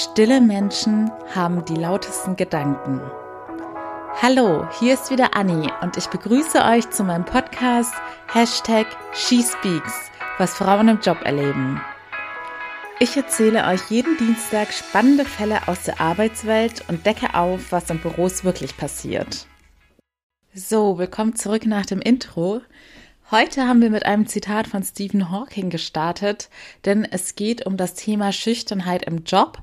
Stille 0.00 0.40
Menschen 0.40 1.10
haben 1.34 1.64
die 1.64 1.74
lautesten 1.74 2.36
Gedanken. 2.36 3.00
Hallo, 4.22 4.64
hier 4.78 4.94
ist 4.94 5.10
wieder 5.10 5.34
Anni 5.34 5.68
und 5.82 5.96
ich 5.96 6.06
begrüße 6.06 6.64
euch 6.64 6.88
zu 6.90 7.02
meinem 7.02 7.24
Podcast 7.24 7.92
Hashtag 8.32 8.86
SheSpeaks, 9.12 10.12
was 10.38 10.54
Frauen 10.54 10.86
im 10.86 11.00
Job 11.00 11.22
erleben. 11.24 11.80
Ich 13.00 13.16
erzähle 13.16 13.66
euch 13.66 13.90
jeden 13.90 14.16
Dienstag 14.18 14.72
spannende 14.72 15.24
Fälle 15.24 15.66
aus 15.66 15.82
der 15.82 16.00
Arbeitswelt 16.00 16.88
und 16.88 17.04
decke 17.04 17.34
auf, 17.34 17.72
was 17.72 17.90
in 17.90 17.98
Büros 17.98 18.44
wirklich 18.44 18.76
passiert. 18.76 19.48
So, 20.54 20.98
willkommen 20.98 21.34
zurück 21.34 21.66
nach 21.66 21.86
dem 21.86 22.00
Intro. 22.00 22.60
Heute 23.30 23.68
haben 23.68 23.82
wir 23.82 23.90
mit 23.90 24.06
einem 24.06 24.26
Zitat 24.26 24.66
von 24.66 24.82
Stephen 24.82 25.30
Hawking 25.30 25.68
gestartet, 25.68 26.48
denn 26.86 27.04
es 27.04 27.34
geht 27.34 27.66
um 27.66 27.76
das 27.76 27.92
Thema 27.92 28.32
Schüchternheit 28.32 29.04
im 29.04 29.24
Job, 29.24 29.58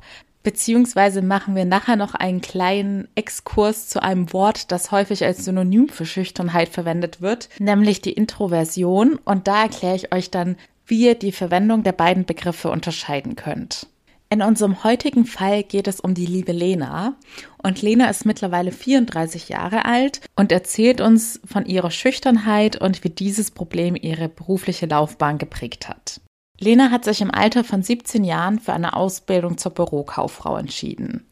beziehungsweise 0.46 1.22
machen 1.22 1.56
wir 1.56 1.66
nachher 1.66 1.98
noch 1.98 2.14
einen 2.14 2.40
kleinen 2.40 3.10
Exkurs 3.16 3.90
zu 3.90 4.02
einem 4.02 4.32
Wort, 4.32 4.72
das 4.72 4.92
häufig 4.92 5.26
als 5.26 5.44
Synonym 5.44 5.90
für 5.90 6.06
Schüchternheit 6.06 6.70
verwendet 6.70 7.20
wird, 7.20 7.50
nämlich 7.60 8.00
die 8.00 8.14
Introversion. 8.14 9.20
Und 9.26 9.48
da 9.48 9.64
erkläre 9.64 9.96
ich 9.96 10.14
euch 10.14 10.32
dann, 10.32 10.56
wie 10.86 11.08
ihr 11.08 11.16
die 11.16 11.32
Verwendung 11.32 11.84
der 11.84 11.94
beiden 11.94 12.26
Begriffe 12.26 12.70
unterscheiden 12.70 13.36
könnt. 13.36 13.88
In 14.30 14.44
unserem 14.44 14.84
heutigen 14.84 15.26
Fall 15.26 15.64
geht 15.64 15.88
es 15.88 16.00
um 16.00 16.14
die 16.14 16.26
liebe 16.28 16.52
Lena. 16.52 17.16
Und 17.64 17.82
Lena 17.82 18.08
ist 18.10 18.26
mittlerweile 18.26 18.72
34 18.72 19.50
Jahre 19.50 19.86
alt 19.86 20.22
und 20.36 20.52
erzählt 20.52 21.02
uns 21.02 21.40
von 21.44 21.66
ihrer 21.66 21.90
Schüchternheit 21.90 22.80
und 22.80 23.04
wie 23.04 23.10
dieses 23.10 23.50
Problem 23.50 23.96
ihre 23.96 24.30
berufliche 24.30 24.86
Laufbahn 24.86 25.40
geprägt 25.40 25.90
hat. 25.90 26.22
Lena 26.60 26.92
hat 26.92 27.06
sich 27.06 27.22
im 27.22 27.32
Alter 27.32 27.64
von 27.64 27.84
17 27.84 28.24
Jahren 28.24 28.60
für 28.60 28.74
eine 28.74 28.96
Ausbildung 28.96 29.58
zur 29.58 29.74
Bürokauffrau 29.74 30.58
entschieden. 30.58 31.26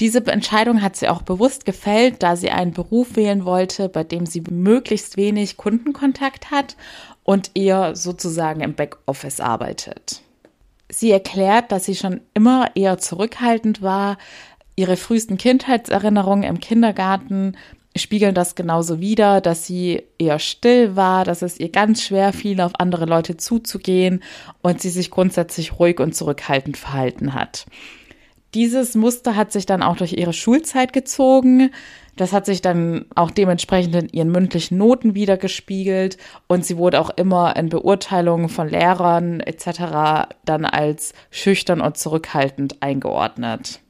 Diese 0.00 0.26
Entscheidung 0.26 0.82
hat 0.82 0.96
sie 0.96 1.08
auch 1.08 1.22
bewusst 1.22 1.64
gefällt, 1.64 2.22
da 2.22 2.34
sie 2.34 2.50
einen 2.50 2.72
Beruf 2.72 3.14
wählen 3.14 3.44
wollte, 3.44 3.88
bei 3.88 4.02
dem 4.02 4.26
sie 4.26 4.42
möglichst 4.50 5.16
wenig 5.16 5.56
Kundenkontakt 5.56 6.50
hat 6.50 6.76
und 7.22 7.52
eher 7.54 7.94
sozusagen 7.94 8.60
im 8.60 8.74
Backoffice 8.74 9.40
arbeitet. 9.40 10.22
Sie 10.88 11.10
erklärt, 11.10 11.70
dass 11.70 11.84
sie 11.84 11.94
schon 11.94 12.20
immer 12.34 12.74
eher 12.74 12.98
zurückhaltend 12.98 13.82
war. 13.82 14.18
Ihre 14.76 14.96
frühesten 14.96 15.38
Kindheitserinnerungen 15.38 16.44
im 16.44 16.58
Kindergarten 16.58 17.56
spiegeln 17.96 18.34
das 18.34 18.54
genauso 18.54 19.00
wider, 19.00 19.40
dass 19.40 19.66
sie 19.66 20.02
eher 20.18 20.38
still 20.38 20.96
war, 20.96 21.24
dass 21.24 21.42
es 21.42 21.60
ihr 21.60 21.68
ganz 21.68 22.02
schwer 22.02 22.32
fiel, 22.32 22.60
auf 22.60 22.72
andere 22.78 23.04
Leute 23.04 23.36
zuzugehen 23.36 24.22
und 24.62 24.80
sie 24.80 24.90
sich 24.90 25.10
grundsätzlich 25.10 25.78
ruhig 25.78 26.00
und 26.00 26.14
zurückhaltend 26.14 26.76
verhalten 26.76 27.34
hat. 27.34 27.66
Dieses 28.54 28.94
Muster 28.94 29.34
hat 29.34 29.50
sich 29.52 29.66
dann 29.66 29.82
auch 29.82 29.96
durch 29.96 30.12
ihre 30.12 30.32
Schulzeit 30.32 30.92
gezogen. 30.92 31.72
Das 32.16 32.32
hat 32.32 32.46
sich 32.46 32.62
dann 32.62 33.06
auch 33.16 33.32
dementsprechend 33.32 33.96
in 33.96 34.08
ihren 34.08 34.30
mündlichen 34.30 34.78
Noten 34.78 35.16
wiedergespiegelt 35.16 36.16
und 36.46 36.64
sie 36.64 36.76
wurde 36.76 37.00
auch 37.00 37.10
immer 37.10 37.56
in 37.56 37.68
Beurteilungen 37.68 38.48
von 38.48 38.68
Lehrern 38.68 39.40
etc. 39.40 40.28
dann 40.44 40.64
als 40.64 41.14
schüchtern 41.32 41.80
und 41.80 41.98
zurückhaltend 41.98 42.80
eingeordnet. 42.80 43.80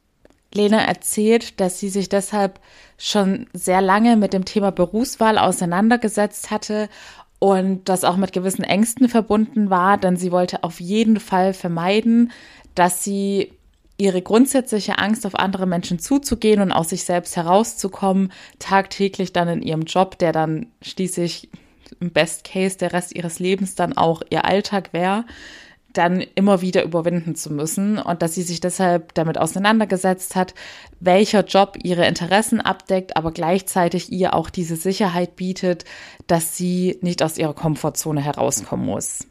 Lena 0.55 0.79
erzählt, 0.79 1.59
dass 1.59 1.79
sie 1.79 1.89
sich 1.89 2.09
deshalb 2.09 2.59
schon 2.97 3.47
sehr 3.53 3.81
lange 3.81 4.15
mit 4.15 4.33
dem 4.33 4.45
Thema 4.45 4.71
Berufswahl 4.71 5.37
auseinandergesetzt 5.37 6.51
hatte 6.51 6.89
und 7.39 7.87
das 7.89 8.03
auch 8.03 8.17
mit 8.17 8.33
gewissen 8.33 8.63
Ängsten 8.63 9.09
verbunden 9.09 9.69
war, 9.69 9.97
denn 9.97 10.17
sie 10.17 10.31
wollte 10.31 10.63
auf 10.63 10.79
jeden 10.79 11.19
Fall 11.19 11.53
vermeiden, 11.53 12.31
dass 12.73 13.03
sie 13.03 13.51
ihre 13.97 14.21
grundsätzliche 14.21 14.97
Angst, 14.97 15.25
auf 15.25 15.35
andere 15.35 15.65
Menschen 15.65 15.99
zuzugehen 15.99 16.61
und 16.61 16.71
aus 16.71 16.89
sich 16.89 17.03
selbst 17.03 17.35
herauszukommen, 17.37 18.31
tagtäglich 18.59 19.31
dann 19.31 19.47
in 19.47 19.61
ihrem 19.61 19.83
Job, 19.83 20.17
der 20.17 20.31
dann 20.31 20.67
schließlich 20.81 21.49
im 21.99 22.11
Best 22.11 22.43
Case 22.43 22.77
der 22.77 22.93
Rest 22.93 23.15
ihres 23.15 23.39
Lebens 23.39 23.75
dann 23.75 23.95
auch 23.95 24.21
ihr 24.29 24.43
Alltag 24.43 24.91
wäre, 24.91 25.25
dann 25.97 26.21
immer 26.35 26.61
wieder 26.61 26.83
überwinden 26.83 27.35
zu 27.35 27.51
müssen 27.51 27.97
und 27.97 28.21
dass 28.21 28.35
sie 28.35 28.41
sich 28.41 28.59
deshalb 28.59 29.13
damit 29.13 29.37
auseinandergesetzt 29.37 30.35
hat, 30.35 30.53
welcher 30.99 31.43
Job 31.45 31.77
ihre 31.83 32.05
Interessen 32.07 32.61
abdeckt, 32.61 33.17
aber 33.17 33.31
gleichzeitig 33.31 34.11
ihr 34.11 34.33
auch 34.33 34.49
diese 34.49 34.75
Sicherheit 34.75 35.35
bietet, 35.35 35.85
dass 36.27 36.57
sie 36.57 36.97
nicht 37.01 37.23
aus 37.23 37.37
ihrer 37.37 37.53
Komfortzone 37.53 38.21
herauskommen 38.21 38.85
muss 38.85 39.25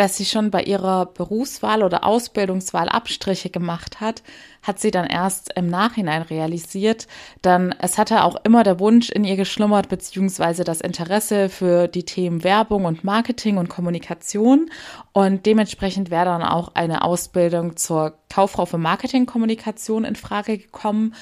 dass 0.00 0.16
sie 0.16 0.24
schon 0.24 0.50
bei 0.50 0.62
ihrer 0.62 1.04
Berufswahl 1.04 1.82
oder 1.82 2.04
Ausbildungswahl 2.04 2.88
Abstriche 2.88 3.50
gemacht 3.50 4.00
hat, 4.00 4.22
hat 4.62 4.80
sie 4.80 4.90
dann 4.90 5.06
erst 5.06 5.52
im 5.56 5.66
Nachhinein 5.68 6.22
realisiert. 6.22 7.06
Dann 7.42 7.74
es 7.78 7.98
hatte 7.98 8.24
auch 8.24 8.36
immer 8.44 8.62
der 8.62 8.80
Wunsch 8.80 9.10
in 9.10 9.24
ihr 9.24 9.36
geschlummert, 9.36 9.90
beziehungsweise 9.90 10.64
das 10.64 10.80
Interesse 10.80 11.50
für 11.50 11.86
die 11.86 12.04
Themen 12.04 12.44
Werbung 12.44 12.86
und 12.86 13.04
Marketing 13.04 13.58
und 13.58 13.68
Kommunikation. 13.68 14.70
Und 15.12 15.44
dementsprechend 15.44 16.10
wäre 16.10 16.24
dann 16.24 16.42
auch 16.42 16.74
eine 16.74 17.04
Ausbildung 17.04 17.76
zur 17.76 18.14
Kauffrau 18.30 18.64
für 18.64 18.78
Marketingkommunikation 18.78 20.04
in 20.04 20.16
Frage 20.16 20.56
gekommen. 20.56 21.14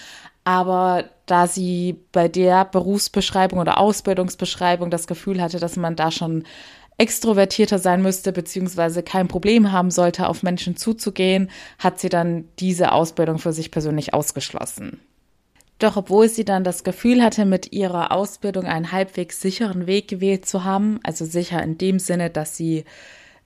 Aber 0.45 1.05
da 1.27 1.49
sie 1.49 1.97
bei 2.13 2.29
der 2.29 2.65
Berufsbeschreibung 2.65 3.59
oder 3.59 3.79
Ausbildungsbeschreibung 3.79 4.89
das 4.89 5.09
Gefühl 5.09 5.43
hatte, 5.43 5.59
dass 5.59 5.77
man 5.77 5.97
da 5.97 6.13
schon 6.13 6.45
extrovertierter 6.99 7.79
sein 7.79 8.03
müsste, 8.03 8.33
beziehungsweise 8.33 9.03
kein 9.03 9.29
Problem 9.29 9.73
haben 9.73 9.91
sollte, 9.91 10.29
auf 10.29 10.43
Menschen 10.43 10.77
zuzugehen, 10.77 11.51
hat 11.79 12.01
sie 12.01 12.09
dann 12.09 12.45
diese 12.59 12.93
Ausbildung 12.93 13.39
für 13.39 13.53
sich 13.53 13.71
persönlich 13.71 14.13
ausgeschlossen. 14.15 15.01
Doch 15.79 15.97
obwohl 15.97 16.29
sie 16.29 16.45
dann 16.45 16.65
das 16.65 16.83
Gefühl 16.83 17.23
hatte, 17.23 17.45
mit 17.45 17.73
ihrer 17.73 18.11
Ausbildung 18.11 18.65
einen 18.65 18.91
halbwegs 18.91 19.41
sicheren 19.41 19.87
Weg 19.87 20.09
gewählt 20.09 20.45
zu 20.45 20.65
haben, 20.65 20.99
also 21.05 21.25
sicher 21.25 21.63
in 21.63 21.79
dem 21.79 22.01
Sinne, 22.01 22.31
dass 22.31 22.57
sie 22.57 22.85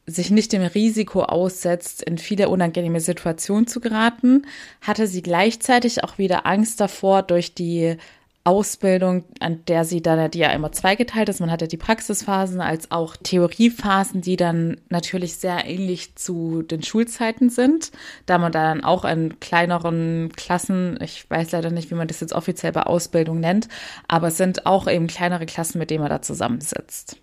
sich 0.06 0.30
nicht 0.30 0.52
dem 0.52 0.62
Risiko 0.62 1.22
aussetzt, 1.22 2.02
in 2.02 2.16
viele 2.18 2.48
unangenehme 2.48 3.00
Situationen 3.00 3.66
zu 3.66 3.80
geraten, 3.80 4.46
hatte 4.80 5.06
sie 5.06 5.22
gleichzeitig 5.22 6.02
auch 6.02 6.18
wieder 6.18 6.46
Angst 6.46 6.80
davor, 6.80 7.22
durch 7.22 7.54
die 7.54 7.96
Ausbildung, 8.44 9.24
an 9.38 9.64
der 9.66 9.84
sie 9.84 10.02
dann, 10.02 10.30
die 10.30 10.40
ja 10.40 10.50
immer 10.50 10.72
zweigeteilt 10.72 11.28
ist, 11.28 11.40
man 11.40 11.50
hat 11.50 11.60
ja 11.60 11.68
die 11.68 11.76
Praxisphasen 11.76 12.60
als 12.60 12.90
auch 12.90 13.16
Theoriephasen, 13.16 14.20
die 14.20 14.36
dann 14.36 14.80
natürlich 14.88 15.36
sehr 15.36 15.64
ähnlich 15.64 16.16
zu 16.16 16.62
den 16.62 16.82
Schulzeiten 16.82 17.50
sind, 17.50 17.92
da 18.26 18.38
man 18.38 18.50
dann 18.50 18.82
auch 18.82 19.04
in 19.04 19.38
kleineren 19.38 20.32
Klassen, 20.34 20.98
ich 21.00 21.30
weiß 21.30 21.52
leider 21.52 21.70
nicht, 21.70 21.90
wie 21.90 21.94
man 21.94 22.08
das 22.08 22.20
jetzt 22.20 22.32
offiziell 22.32 22.72
bei 22.72 22.82
Ausbildung 22.82 23.38
nennt, 23.38 23.68
aber 24.08 24.28
es 24.28 24.36
sind 24.36 24.66
auch 24.66 24.88
eben 24.88 25.06
kleinere 25.06 25.46
Klassen, 25.46 25.78
mit 25.78 25.90
denen 25.90 26.02
man 26.02 26.10
da 26.10 26.20
zusammensitzt. 26.20 27.18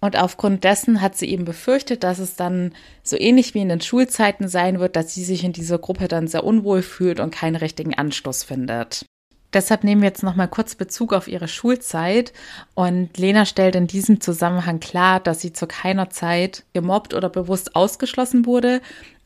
Und 0.00 0.18
aufgrund 0.18 0.64
dessen 0.64 1.00
hat 1.00 1.16
sie 1.16 1.30
eben 1.30 1.46
befürchtet, 1.46 2.04
dass 2.04 2.18
es 2.18 2.36
dann 2.36 2.74
so 3.02 3.16
ähnlich 3.18 3.54
wie 3.54 3.62
in 3.62 3.70
den 3.70 3.80
Schulzeiten 3.80 4.48
sein 4.48 4.78
wird, 4.78 4.96
dass 4.96 5.14
sie 5.14 5.24
sich 5.24 5.44
in 5.44 5.54
dieser 5.54 5.78
Gruppe 5.78 6.08
dann 6.08 6.28
sehr 6.28 6.44
unwohl 6.44 6.82
fühlt 6.82 7.20
und 7.20 7.34
keinen 7.34 7.56
richtigen 7.56 7.94
Anschluss 7.94 8.44
findet. 8.44 9.06
Deshalb 9.54 9.84
nehmen 9.84 10.02
wir 10.02 10.08
jetzt 10.08 10.24
noch 10.24 10.34
mal 10.34 10.48
kurz 10.48 10.74
Bezug 10.74 11.12
auf 11.12 11.28
ihre 11.28 11.46
Schulzeit 11.46 12.32
und 12.74 13.16
Lena 13.16 13.46
stellt 13.46 13.76
in 13.76 13.86
diesem 13.86 14.20
Zusammenhang 14.20 14.80
klar, 14.80 15.20
dass 15.20 15.40
sie 15.40 15.52
zu 15.52 15.68
keiner 15.68 16.10
Zeit 16.10 16.64
gemobbt 16.72 17.14
oder 17.14 17.28
bewusst 17.28 17.76
ausgeschlossen 17.76 18.46
wurde, 18.46 18.80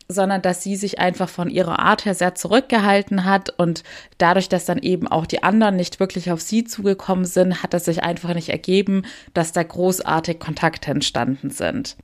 sondern 0.06 0.42
dass 0.42 0.62
sie 0.62 0.76
sich 0.76 0.98
einfach 0.98 1.30
von 1.30 1.48
ihrer 1.48 1.78
Art 1.78 2.04
her 2.04 2.14
sehr 2.14 2.34
zurückgehalten 2.34 3.24
hat 3.24 3.50
und 3.58 3.82
dadurch, 4.18 4.50
dass 4.50 4.66
dann 4.66 4.78
eben 4.78 5.08
auch 5.08 5.26
die 5.26 5.42
anderen 5.42 5.76
nicht 5.76 5.98
wirklich 5.98 6.30
auf 6.30 6.42
sie 6.42 6.64
zugekommen 6.64 7.24
sind, 7.24 7.62
hat 7.62 7.72
es 7.72 7.86
sich 7.86 8.02
einfach 8.02 8.34
nicht 8.34 8.50
ergeben, 8.50 9.04
dass 9.32 9.52
da 9.52 9.62
großartig 9.62 10.38
Kontakte 10.38 10.90
entstanden 10.90 11.50
sind. 11.50 11.96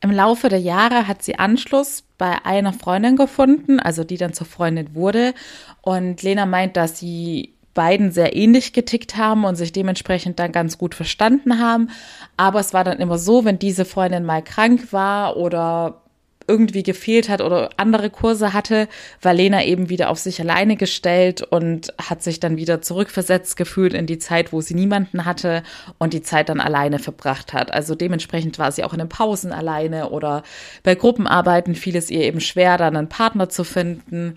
Im 0.00 0.10
Laufe 0.10 0.48
der 0.48 0.60
Jahre 0.60 1.08
hat 1.08 1.22
sie 1.22 1.38
Anschluss 1.38 2.04
bei 2.18 2.44
einer 2.44 2.72
Freundin 2.72 3.16
gefunden, 3.16 3.80
also 3.80 4.04
die 4.04 4.16
dann 4.16 4.32
zur 4.32 4.46
Freundin 4.46 4.94
wurde. 4.94 5.34
Und 5.82 6.22
Lena 6.22 6.46
meint, 6.46 6.76
dass 6.76 6.98
sie 6.98 7.54
beiden 7.74 8.10
sehr 8.10 8.34
ähnlich 8.34 8.72
getickt 8.72 9.16
haben 9.16 9.44
und 9.44 9.54
sich 9.54 9.72
dementsprechend 9.72 10.38
dann 10.38 10.50
ganz 10.52 10.78
gut 10.78 10.94
verstanden 10.94 11.60
haben. 11.60 11.90
Aber 12.36 12.60
es 12.60 12.74
war 12.74 12.84
dann 12.84 12.98
immer 12.98 13.18
so, 13.18 13.44
wenn 13.44 13.58
diese 13.58 13.84
Freundin 13.84 14.24
mal 14.24 14.42
krank 14.42 14.92
war 14.92 15.36
oder 15.36 16.02
irgendwie 16.48 16.82
gefehlt 16.82 17.28
hat 17.28 17.40
oder 17.40 17.70
andere 17.76 18.10
Kurse 18.10 18.52
hatte, 18.52 18.88
war 19.22 19.34
Lena 19.34 19.64
eben 19.64 19.90
wieder 19.90 20.10
auf 20.10 20.18
sich 20.18 20.40
alleine 20.40 20.76
gestellt 20.76 21.42
und 21.42 21.92
hat 21.98 22.22
sich 22.22 22.40
dann 22.40 22.56
wieder 22.56 22.80
zurückversetzt 22.80 23.56
gefühlt 23.56 23.92
in 23.92 24.06
die 24.06 24.18
Zeit, 24.18 24.52
wo 24.52 24.60
sie 24.60 24.74
niemanden 24.74 25.24
hatte 25.24 25.62
und 25.98 26.14
die 26.14 26.22
Zeit 26.22 26.48
dann 26.48 26.60
alleine 26.60 26.98
verbracht 26.98 27.52
hat. 27.52 27.72
Also 27.72 27.94
dementsprechend 27.94 28.58
war 28.58 28.72
sie 28.72 28.82
auch 28.82 28.94
in 28.94 28.98
den 28.98 29.08
Pausen 29.08 29.52
alleine 29.52 30.08
oder 30.08 30.42
bei 30.82 30.94
Gruppenarbeiten 30.94 31.74
fiel 31.74 31.96
es 31.96 32.10
ihr 32.10 32.22
eben 32.22 32.40
schwer, 32.40 32.78
dann 32.78 32.96
einen 32.96 33.08
Partner 33.08 33.48
zu 33.48 33.62
finden. 33.62 34.36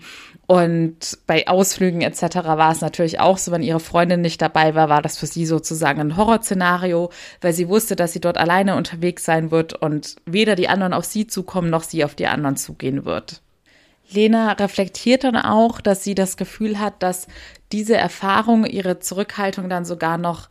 Und 0.52 1.16
bei 1.26 1.48
Ausflügen 1.48 2.02
etc. 2.02 2.36
war 2.44 2.70
es 2.70 2.82
natürlich 2.82 3.20
auch 3.20 3.38
so, 3.38 3.52
wenn 3.52 3.62
ihre 3.62 3.80
Freundin 3.80 4.20
nicht 4.20 4.42
dabei 4.42 4.74
war, 4.74 4.90
war 4.90 5.00
das 5.00 5.16
für 5.16 5.24
sie 5.24 5.46
sozusagen 5.46 5.98
ein 5.98 6.18
Horrorszenario, 6.18 7.08
weil 7.40 7.54
sie 7.54 7.70
wusste, 7.70 7.96
dass 7.96 8.12
sie 8.12 8.20
dort 8.20 8.36
alleine 8.36 8.76
unterwegs 8.76 9.24
sein 9.24 9.50
wird 9.50 9.72
und 9.72 10.16
weder 10.26 10.54
die 10.54 10.68
anderen 10.68 10.92
auf 10.92 11.06
sie 11.06 11.26
zukommen 11.26 11.70
noch 11.70 11.84
sie 11.84 12.04
auf 12.04 12.14
die 12.14 12.26
anderen 12.26 12.58
zugehen 12.58 13.06
wird. 13.06 13.40
Lena 14.10 14.52
reflektiert 14.52 15.24
dann 15.24 15.36
auch, 15.36 15.80
dass 15.80 16.04
sie 16.04 16.14
das 16.14 16.36
Gefühl 16.36 16.78
hat, 16.78 17.02
dass 17.02 17.28
diese 17.72 17.96
Erfahrung 17.96 18.66
ihre 18.66 18.98
Zurückhaltung 18.98 19.70
dann 19.70 19.86
sogar 19.86 20.18
noch 20.18 20.50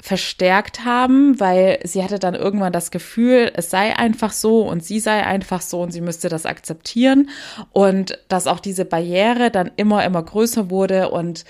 verstärkt 0.00 0.84
haben, 0.84 1.40
weil 1.40 1.80
sie 1.82 2.04
hatte 2.04 2.18
dann 2.18 2.34
irgendwann 2.34 2.72
das 2.72 2.90
Gefühl, 2.90 3.50
es 3.54 3.68
sei 3.70 3.96
einfach 3.96 4.32
so 4.32 4.62
und 4.62 4.84
sie 4.84 5.00
sei 5.00 5.24
einfach 5.26 5.60
so 5.60 5.82
und 5.82 5.90
sie 5.90 6.00
müsste 6.00 6.28
das 6.28 6.46
akzeptieren 6.46 7.30
und 7.72 8.18
dass 8.28 8.46
auch 8.46 8.60
diese 8.60 8.84
Barriere 8.84 9.50
dann 9.50 9.72
immer, 9.76 10.04
immer 10.04 10.22
größer 10.22 10.70
wurde 10.70 11.10
und 11.10 11.44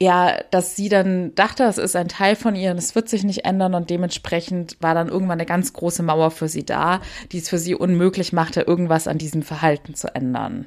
ja, 0.00 0.40
dass 0.50 0.74
sie 0.74 0.88
dann 0.88 1.32
dachte, 1.36 1.62
es 1.62 1.78
ist 1.78 1.94
ein 1.94 2.08
Teil 2.08 2.34
von 2.34 2.56
ihr 2.56 2.72
und 2.72 2.78
es 2.78 2.96
wird 2.96 3.08
sich 3.08 3.22
nicht 3.22 3.44
ändern 3.44 3.74
und 3.74 3.88
dementsprechend 3.88 4.76
war 4.80 4.94
dann 4.94 5.08
irgendwann 5.08 5.38
eine 5.38 5.46
ganz 5.46 5.72
große 5.72 6.02
Mauer 6.02 6.32
für 6.32 6.48
sie 6.48 6.66
da, 6.66 7.00
die 7.30 7.38
es 7.38 7.48
für 7.48 7.58
sie 7.58 7.76
unmöglich 7.76 8.32
machte, 8.32 8.62
irgendwas 8.62 9.06
an 9.06 9.18
diesem 9.18 9.42
Verhalten 9.42 9.94
zu 9.94 10.12
ändern. 10.12 10.66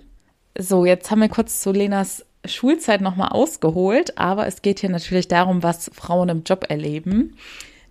So, 0.58 0.86
jetzt 0.86 1.12
haben 1.12 1.20
wir 1.20 1.28
kurz 1.28 1.60
zu 1.60 1.74
Lenas 1.74 2.26
Schulzeit 2.48 3.02
nochmal 3.02 3.30
ausgeholt, 3.30 4.18
aber 4.18 4.48
es 4.48 4.62
geht 4.62 4.80
hier 4.80 4.90
natürlich 4.90 5.28
darum, 5.28 5.64
was 5.64 5.92
Frauen 5.94 6.30
im 6.30 6.44
Job 6.44 6.66
erleben. 6.70 7.36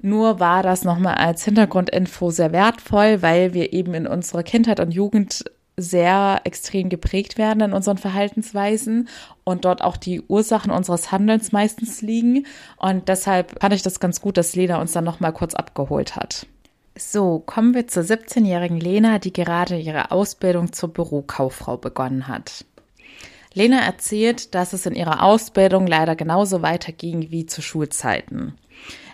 Nur 0.00 0.38
war 0.38 0.62
das 0.62 0.84
nochmal 0.84 1.14
als 1.14 1.44
Hintergrundinfo 1.44 2.30
sehr 2.30 2.52
wertvoll, 2.52 3.22
weil 3.22 3.54
wir 3.54 3.72
eben 3.72 3.94
in 3.94 4.06
unserer 4.06 4.42
Kindheit 4.42 4.80
und 4.80 4.92
Jugend 4.92 5.44
sehr 5.76 6.40
extrem 6.44 6.88
geprägt 6.88 7.38
werden 7.38 7.60
in 7.62 7.72
unseren 7.72 7.98
Verhaltensweisen 7.98 9.08
und 9.42 9.64
dort 9.64 9.82
auch 9.82 9.96
die 9.96 10.22
Ursachen 10.22 10.70
unseres 10.70 11.10
Handelns 11.10 11.52
meistens 11.52 12.02
liegen. 12.02 12.46
Und 12.76 13.08
deshalb 13.08 13.60
fand 13.60 13.74
ich 13.74 13.82
das 13.82 13.98
ganz 13.98 14.20
gut, 14.20 14.36
dass 14.36 14.54
Lena 14.54 14.80
uns 14.80 14.92
dann 14.92 15.04
nochmal 15.04 15.32
kurz 15.32 15.54
abgeholt 15.54 16.16
hat. 16.16 16.46
So, 16.96 17.40
kommen 17.40 17.74
wir 17.74 17.88
zur 17.88 18.04
17-jährigen 18.04 18.78
Lena, 18.78 19.18
die 19.18 19.32
gerade 19.32 19.76
ihre 19.76 20.12
Ausbildung 20.12 20.72
zur 20.72 20.92
Bürokauffrau 20.92 21.76
begonnen 21.76 22.28
hat. 22.28 22.64
Lena 23.54 23.80
erzählt, 23.80 24.54
dass 24.54 24.72
es 24.72 24.84
in 24.84 24.94
ihrer 24.94 25.22
Ausbildung 25.22 25.86
leider 25.86 26.16
genauso 26.16 26.60
weiterging 26.60 27.30
wie 27.30 27.46
zu 27.46 27.62
Schulzeiten. 27.62 28.54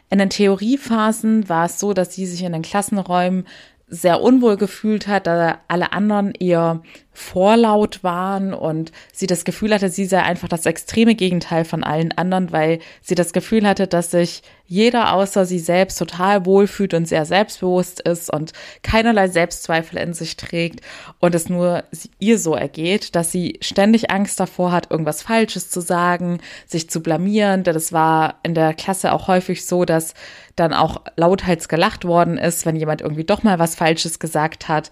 In 0.09 0.19
den 0.19 0.31
Theoriephasen 0.31 1.49
war 1.49 1.67
es 1.67 1.79
so, 1.79 1.93
dass 1.93 2.15
sie 2.15 2.27
sich 2.27 2.43
in 2.43 2.53
den 2.53 2.63
Klassenräumen 2.63 3.47
sehr 3.87 4.21
unwohl 4.21 4.57
gefühlt 4.57 5.07
hat, 5.07 5.27
da 5.27 5.61
alle 5.69 5.93
anderen 5.93 6.33
eher 6.33 6.83
vorlaut 7.13 8.05
waren 8.05 8.55
und 8.55 8.93
sie 9.13 9.27
das 9.27 9.45
Gefühl 9.45 9.75
hatte, 9.75 9.89
sie 9.89 10.05
sei 10.05 10.23
einfach 10.23 10.49
das 10.49 10.65
extreme 10.65 11.17
Gegenteil 11.17 11.65
von 11.65 11.83
allen 11.83 12.13
anderen, 12.13 12.53
weil 12.53 12.79
sie 13.03 13.17
das 13.17 13.33
Gefühl 13.33 13.67
hatte, 13.67 13.89
dass 13.89 14.13
sich 14.13 14.43
jeder 14.67 15.13
außer 15.13 15.45
sie 15.45 15.59
selbst 15.59 15.99
total 15.99 16.47
wohlfühlt 16.47 16.95
und 16.95 17.07
sehr 17.07 17.25
selbstbewusst 17.25 18.01
ist 18.01 18.33
und 18.33 18.53
keinerlei 18.83 19.27
Selbstzweifel 19.27 19.99
in 19.99 20.15
sich 20.15 20.37
trägt 20.37 20.83
und 21.19 21.35
es 21.35 21.49
nur 21.49 21.83
ihr 22.21 22.39
so 22.39 22.55
ergeht, 22.55 23.17
dass 23.17 23.33
sie 23.33 23.59
ständig 23.61 24.13
Angst 24.13 24.39
davor 24.39 24.71
hat, 24.71 24.93
irgendwas 24.93 25.23
Falsches 25.23 25.69
zu 25.69 25.81
sagen, 25.81 26.39
sich 26.67 26.89
zu 26.89 27.03
blamieren, 27.03 27.65
denn 27.65 27.75
es 27.75 27.93
war 27.93 28.37
in 28.45 28.55
der 28.55 28.73
Klasse 28.73 29.13
auch 29.13 29.27
häufig 29.27 29.67
so, 29.67 29.85
dass 29.85 30.15
dann 30.55 30.73
auch 30.73 31.03
lauthals 31.17 31.69
gelacht 31.69 32.05
worden 32.05 32.39
ist, 32.39 32.65
wenn 32.65 32.77
jemand 32.77 33.01
irgendwie 33.01 33.25
doch 33.25 33.43
mal 33.43 33.59
was 33.59 33.75
Falsches 33.75 34.21
gesagt 34.21 34.69
hat 34.69 34.91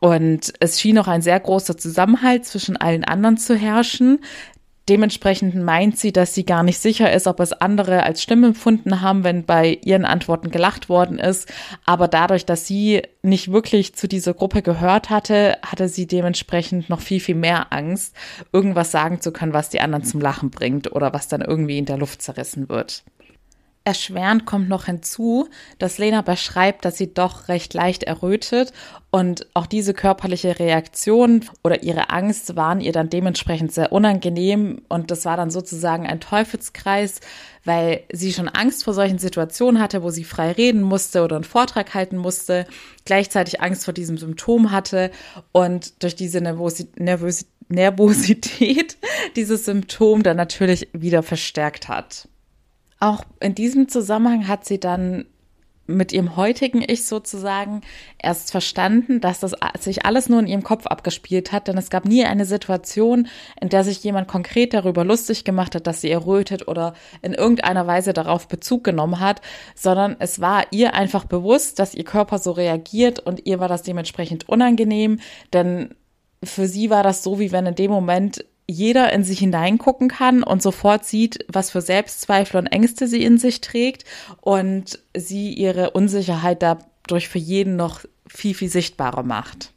und 0.00 0.52
es 0.60 0.80
schien 0.80 0.98
auch 0.98 1.08
ein 1.08 1.22
sehr 1.22 1.40
großer 1.40 1.76
Zusammenhalt 1.76 2.44
zwischen 2.44 2.76
allen 2.76 3.04
anderen 3.04 3.36
zu 3.36 3.56
herrschen. 3.56 4.20
Dementsprechend 4.88 5.54
meint 5.54 5.98
sie, 5.98 6.12
dass 6.12 6.34
sie 6.34 6.46
gar 6.46 6.62
nicht 6.62 6.78
sicher 6.78 7.12
ist, 7.12 7.26
ob 7.26 7.40
es 7.40 7.52
andere 7.52 8.04
als 8.04 8.22
schlimm 8.22 8.42
empfunden 8.42 9.02
haben, 9.02 9.22
wenn 9.22 9.44
bei 9.44 9.78
ihren 9.84 10.06
Antworten 10.06 10.50
gelacht 10.50 10.88
worden 10.88 11.18
ist. 11.18 11.52
Aber 11.84 12.08
dadurch, 12.08 12.46
dass 12.46 12.66
sie 12.66 13.02
nicht 13.22 13.52
wirklich 13.52 13.94
zu 13.94 14.08
dieser 14.08 14.32
Gruppe 14.32 14.62
gehört 14.62 15.10
hatte, 15.10 15.58
hatte 15.62 15.90
sie 15.90 16.06
dementsprechend 16.06 16.88
noch 16.88 17.00
viel, 17.00 17.20
viel 17.20 17.34
mehr 17.34 17.70
Angst, 17.70 18.16
irgendwas 18.50 18.90
sagen 18.90 19.20
zu 19.20 19.30
können, 19.30 19.52
was 19.52 19.68
die 19.68 19.82
anderen 19.82 20.04
zum 20.04 20.22
Lachen 20.22 20.48
bringt 20.48 20.90
oder 20.90 21.12
was 21.12 21.28
dann 21.28 21.42
irgendwie 21.42 21.76
in 21.76 21.84
der 21.84 21.98
Luft 21.98 22.22
zerrissen 22.22 22.70
wird. 22.70 23.04
Erschwerend 23.88 24.44
kommt 24.44 24.68
noch 24.68 24.84
hinzu, 24.84 25.48
dass 25.78 25.96
Lena 25.96 26.20
beschreibt, 26.20 26.84
dass 26.84 26.98
sie 26.98 27.14
doch 27.14 27.48
recht 27.48 27.72
leicht 27.72 28.02
errötet 28.02 28.74
und 29.10 29.46
auch 29.54 29.64
diese 29.64 29.94
körperliche 29.94 30.58
Reaktion 30.58 31.46
oder 31.64 31.82
ihre 31.82 32.10
Angst 32.10 32.54
waren 32.54 32.82
ihr 32.82 32.92
dann 32.92 33.08
dementsprechend 33.08 33.72
sehr 33.72 33.90
unangenehm 33.90 34.82
und 34.88 35.10
das 35.10 35.24
war 35.24 35.38
dann 35.38 35.50
sozusagen 35.50 36.06
ein 36.06 36.20
Teufelskreis, 36.20 37.20
weil 37.64 38.02
sie 38.12 38.34
schon 38.34 38.50
Angst 38.50 38.84
vor 38.84 38.92
solchen 38.92 39.16
Situationen 39.16 39.80
hatte, 39.80 40.02
wo 40.02 40.10
sie 40.10 40.24
frei 40.24 40.52
reden 40.52 40.82
musste 40.82 41.24
oder 41.24 41.36
einen 41.36 41.44
Vortrag 41.44 41.94
halten 41.94 42.18
musste, 42.18 42.66
gleichzeitig 43.06 43.62
Angst 43.62 43.86
vor 43.86 43.94
diesem 43.94 44.18
Symptom 44.18 44.70
hatte 44.70 45.10
und 45.52 46.02
durch 46.02 46.14
diese 46.14 46.42
Nervosität 46.42 47.38
dieses 49.36 49.64
Symptom 49.64 50.22
dann 50.22 50.36
natürlich 50.36 50.90
wieder 50.92 51.22
verstärkt 51.22 51.88
hat. 51.88 52.28
Auch 53.00 53.24
in 53.40 53.54
diesem 53.54 53.88
Zusammenhang 53.88 54.48
hat 54.48 54.64
sie 54.64 54.80
dann 54.80 55.26
mit 55.88 56.12
ihrem 56.12 56.36
heutigen 56.36 56.84
Ich 56.86 57.06
sozusagen 57.06 57.80
erst 58.22 58.50
verstanden, 58.50 59.22
dass 59.22 59.40
das 59.40 59.54
sich 59.80 60.04
alles 60.04 60.28
nur 60.28 60.38
in 60.40 60.46
ihrem 60.46 60.62
Kopf 60.62 60.86
abgespielt 60.86 61.50
hat, 61.50 61.66
denn 61.66 61.78
es 61.78 61.88
gab 61.88 62.04
nie 62.04 62.24
eine 62.24 62.44
Situation, 62.44 63.26
in 63.58 63.70
der 63.70 63.84
sich 63.84 64.04
jemand 64.04 64.28
konkret 64.28 64.74
darüber 64.74 65.02
lustig 65.02 65.44
gemacht 65.44 65.74
hat, 65.74 65.86
dass 65.86 66.02
sie 66.02 66.10
errötet 66.10 66.68
oder 66.68 66.92
in 67.22 67.32
irgendeiner 67.32 67.86
Weise 67.86 68.12
darauf 68.12 68.48
Bezug 68.48 68.84
genommen 68.84 69.18
hat, 69.18 69.40
sondern 69.74 70.16
es 70.18 70.40
war 70.40 70.64
ihr 70.72 70.92
einfach 70.92 71.24
bewusst, 71.24 71.78
dass 71.78 71.94
ihr 71.94 72.04
Körper 72.04 72.38
so 72.38 72.52
reagiert 72.52 73.20
und 73.20 73.46
ihr 73.46 73.58
war 73.58 73.68
das 73.68 73.82
dementsprechend 73.82 74.46
unangenehm, 74.46 75.20
denn 75.54 75.94
für 76.44 76.68
sie 76.68 76.90
war 76.90 77.02
das 77.02 77.22
so, 77.22 77.40
wie 77.40 77.50
wenn 77.50 77.64
in 77.64 77.74
dem 77.74 77.90
Moment 77.90 78.44
jeder 78.68 79.12
in 79.12 79.24
sich 79.24 79.38
hineingucken 79.38 80.08
kann 80.08 80.42
und 80.42 80.62
sofort 80.62 81.04
sieht, 81.04 81.44
was 81.48 81.70
für 81.70 81.80
Selbstzweifel 81.80 82.60
und 82.60 82.66
Ängste 82.66 83.08
sie 83.08 83.24
in 83.24 83.38
sich 83.38 83.62
trägt 83.62 84.04
und 84.42 84.98
sie 85.16 85.54
ihre 85.54 85.90
Unsicherheit 85.90 86.62
dadurch 86.62 87.28
für 87.28 87.38
jeden 87.38 87.76
noch 87.76 88.02
viel, 88.28 88.54
viel 88.54 88.68
sichtbarer 88.68 89.22
macht. 89.22 89.72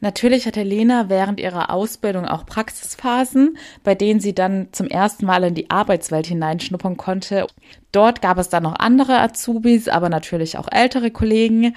Natürlich 0.00 0.46
hatte 0.46 0.62
Lena 0.62 1.08
während 1.08 1.40
ihrer 1.40 1.70
Ausbildung 1.70 2.24
auch 2.24 2.46
Praxisphasen, 2.46 3.56
bei 3.82 3.94
denen 3.96 4.20
sie 4.20 4.34
dann 4.34 4.68
zum 4.72 4.86
ersten 4.86 5.26
Mal 5.26 5.42
in 5.44 5.54
die 5.54 5.70
Arbeitswelt 5.70 6.26
hineinschnuppern 6.26 6.96
konnte. 6.96 7.46
Dort 7.90 8.22
gab 8.22 8.38
es 8.38 8.48
dann 8.48 8.62
noch 8.62 8.76
andere 8.78 9.18
Azubis, 9.18 9.88
aber 9.88 10.08
natürlich 10.08 10.56
auch 10.56 10.68
ältere 10.70 11.10
Kollegen. 11.10 11.74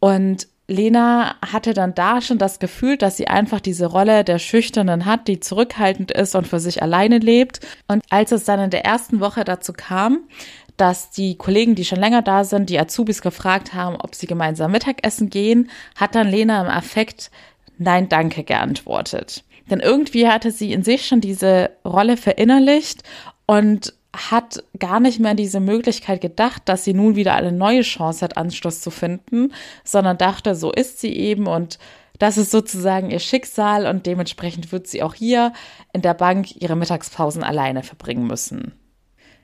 Und 0.00 0.48
Lena 0.72 1.36
hatte 1.40 1.74
dann 1.74 1.94
da 1.94 2.20
schon 2.20 2.38
das 2.38 2.58
Gefühl, 2.58 2.96
dass 2.96 3.16
sie 3.16 3.28
einfach 3.28 3.60
diese 3.60 3.86
Rolle 3.86 4.24
der 4.24 4.38
Schüchternen 4.38 5.04
hat, 5.04 5.28
die 5.28 5.38
zurückhaltend 5.38 6.10
ist 6.10 6.34
und 6.34 6.48
für 6.48 6.58
sich 6.58 6.82
alleine 6.82 7.18
lebt. 7.18 7.60
Und 7.86 8.02
als 8.10 8.32
es 8.32 8.44
dann 8.44 8.58
in 8.58 8.70
der 8.70 8.84
ersten 8.84 9.20
Woche 9.20 9.44
dazu 9.44 9.72
kam, 9.72 10.20
dass 10.76 11.10
die 11.10 11.36
Kollegen, 11.36 11.74
die 11.74 11.84
schon 11.84 12.00
länger 12.00 12.22
da 12.22 12.44
sind, 12.44 12.70
die 12.70 12.80
Azubis 12.80 13.22
gefragt 13.22 13.74
haben, 13.74 13.96
ob 13.96 14.14
sie 14.14 14.26
gemeinsam 14.26 14.72
Mittagessen 14.72 15.30
gehen, 15.30 15.70
hat 15.94 16.14
dann 16.14 16.28
Lena 16.28 16.60
im 16.62 16.68
Affekt 16.68 17.30
Nein, 17.78 18.08
danke 18.08 18.44
geantwortet. 18.44 19.44
Denn 19.70 19.80
irgendwie 19.80 20.28
hatte 20.28 20.50
sie 20.50 20.72
in 20.72 20.84
sich 20.84 21.06
schon 21.06 21.20
diese 21.20 21.70
Rolle 21.84 22.16
verinnerlicht 22.16 23.02
und 23.46 23.94
hat 24.14 24.62
gar 24.78 25.00
nicht 25.00 25.20
mehr 25.20 25.34
diese 25.34 25.60
Möglichkeit 25.60 26.20
gedacht, 26.20 26.62
dass 26.66 26.84
sie 26.84 26.92
nun 26.92 27.16
wieder 27.16 27.34
eine 27.34 27.52
neue 27.52 27.82
Chance 27.82 28.24
hat, 28.24 28.36
Anschluss 28.36 28.80
zu 28.80 28.90
finden, 28.90 29.52
sondern 29.84 30.18
dachte, 30.18 30.54
so 30.54 30.70
ist 30.70 31.00
sie 31.00 31.14
eben 31.16 31.46
und 31.46 31.78
das 32.18 32.38
ist 32.38 32.50
sozusagen 32.50 33.10
ihr 33.10 33.18
Schicksal 33.18 33.86
und 33.86 34.06
dementsprechend 34.06 34.70
wird 34.70 34.86
sie 34.86 35.02
auch 35.02 35.14
hier 35.14 35.52
in 35.92 36.02
der 36.02 36.14
Bank 36.14 36.60
ihre 36.60 36.76
Mittagspausen 36.76 37.42
alleine 37.42 37.82
verbringen 37.82 38.26
müssen. 38.26 38.72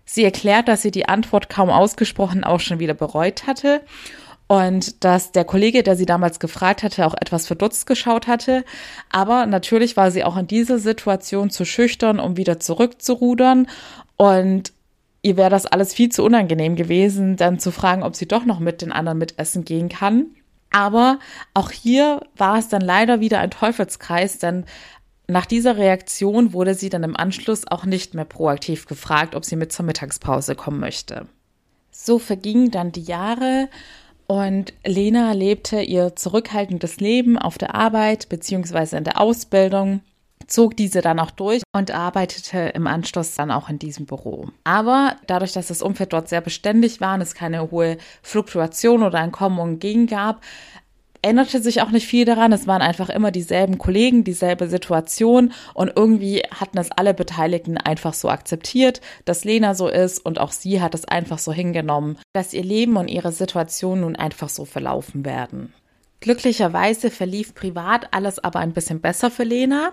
Sie 0.04 0.24
erklärt, 0.24 0.68
dass 0.68 0.82
sie 0.82 0.90
die 0.90 1.08
Antwort 1.08 1.48
kaum 1.48 1.70
ausgesprochen 1.70 2.44
auch 2.44 2.60
schon 2.60 2.78
wieder 2.78 2.94
bereut 2.94 3.46
hatte 3.46 3.82
und 4.48 5.04
dass 5.04 5.32
der 5.32 5.44
Kollege, 5.44 5.82
der 5.82 5.96
sie 5.96 6.06
damals 6.06 6.40
gefragt 6.40 6.82
hatte, 6.82 7.06
auch 7.06 7.14
etwas 7.20 7.46
verdutzt 7.46 7.86
geschaut 7.86 8.26
hatte. 8.26 8.64
Aber 9.10 9.44
natürlich 9.44 9.96
war 9.96 10.10
sie 10.10 10.24
auch 10.24 10.36
in 10.36 10.46
dieser 10.46 10.78
Situation 10.78 11.50
zu 11.50 11.64
schüchtern, 11.66 12.18
um 12.18 12.36
wieder 12.36 12.58
zurückzurudern 12.58 13.66
und 14.18 14.72
ihr 15.22 15.38
wäre 15.38 15.48
das 15.48 15.64
alles 15.64 15.94
viel 15.94 16.10
zu 16.10 16.22
unangenehm 16.22 16.76
gewesen, 16.76 17.36
dann 17.36 17.58
zu 17.58 17.70
fragen, 17.70 18.02
ob 18.02 18.14
sie 18.14 18.28
doch 18.28 18.44
noch 18.44 18.58
mit 18.58 18.82
den 18.82 18.92
anderen 18.92 19.18
mitessen 19.18 19.64
gehen 19.64 19.88
kann. 19.88 20.26
Aber 20.70 21.18
auch 21.54 21.70
hier 21.70 22.20
war 22.36 22.58
es 22.58 22.68
dann 22.68 22.82
leider 22.82 23.20
wieder 23.20 23.38
ein 23.38 23.50
Teufelskreis, 23.50 24.38
denn 24.38 24.66
nach 25.28 25.46
dieser 25.46 25.76
Reaktion 25.76 26.52
wurde 26.52 26.74
sie 26.74 26.88
dann 26.88 27.04
im 27.04 27.16
Anschluss 27.16 27.66
auch 27.66 27.84
nicht 27.84 28.14
mehr 28.14 28.24
proaktiv 28.24 28.86
gefragt, 28.86 29.34
ob 29.34 29.44
sie 29.44 29.56
mit 29.56 29.72
zur 29.72 29.84
Mittagspause 29.84 30.54
kommen 30.54 30.80
möchte. 30.80 31.26
So 31.90 32.18
vergingen 32.18 32.70
dann 32.70 32.92
die 32.92 33.02
Jahre 33.02 33.68
und 34.26 34.74
Lena 34.84 35.32
lebte 35.32 35.80
ihr 35.80 36.16
zurückhaltendes 36.16 36.98
Leben 36.98 37.38
auf 37.38 37.56
der 37.56 37.74
Arbeit 37.74 38.28
beziehungsweise 38.28 38.96
in 38.96 39.04
der 39.04 39.20
Ausbildung 39.20 40.00
zog 40.48 40.76
diese 40.76 41.00
dann 41.00 41.20
auch 41.20 41.30
durch 41.30 41.62
und 41.72 41.90
arbeitete 41.92 42.58
im 42.74 42.86
Anschluss 42.86 43.34
dann 43.34 43.50
auch 43.50 43.68
in 43.68 43.78
diesem 43.78 44.06
Büro. 44.06 44.48
Aber 44.64 45.16
dadurch, 45.26 45.52
dass 45.52 45.68
das 45.68 45.82
Umfeld 45.82 46.12
dort 46.12 46.28
sehr 46.28 46.40
beständig 46.40 47.00
war 47.00 47.14
und 47.14 47.20
es 47.20 47.34
keine 47.34 47.70
hohe 47.70 47.98
Fluktuation 48.22 49.02
oder 49.02 49.20
Entkommen 49.20 49.58
und 49.60 49.78
Gehen 49.78 50.06
gab, 50.06 50.40
änderte 51.22 51.60
sich 51.60 51.82
auch 51.82 51.90
nicht 51.90 52.06
viel 52.06 52.24
daran. 52.24 52.52
Es 52.52 52.66
waren 52.66 52.82
einfach 52.82 53.08
immer 53.08 53.30
dieselben 53.30 53.78
Kollegen, 53.78 54.24
dieselbe 54.24 54.68
Situation 54.68 55.52
und 55.74 55.92
irgendwie 55.96 56.42
hatten 56.54 56.78
es 56.78 56.90
alle 56.92 57.14
Beteiligten 57.14 57.76
einfach 57.76 58.14
so 58.14 58.28
akzeptiert, 58.28 59.00
dass 59.24 59.44
Lena 59.44 59.74
so 59.74 59.88
ist 59.88 60.24
und 60.24 60.40
auch 60.40 60.52
sie 60.52 60.80
hat 60.80 60.94
es 60.94 61.04
einfach 61.04 61.38
so 61.38 61.52
hingenommen, 61.52 62.18
dass 62.32 62.54
ihr 62.54 62.64
Leben 62.64 62.96
und 62.96 63.08
ihre 63.08 63.32
Situation 63.32 64.00
nun 64.00 64.16
einfach 64.16 64.48
so 64.48 64.64
verlaufen 64.64 65.24
werden. 65.24 65.74
Glücklicherweise 66.20 67.10
verlief 67.10 67.54
privat 67.54 68.08
alles 68.12 68.40
aber 68.40 68.58
ein 68.58 68.72
bisschen 68.72 69.00
besser 69.00 69.30
für 69.30 69.44
Lena, 69.44 69.92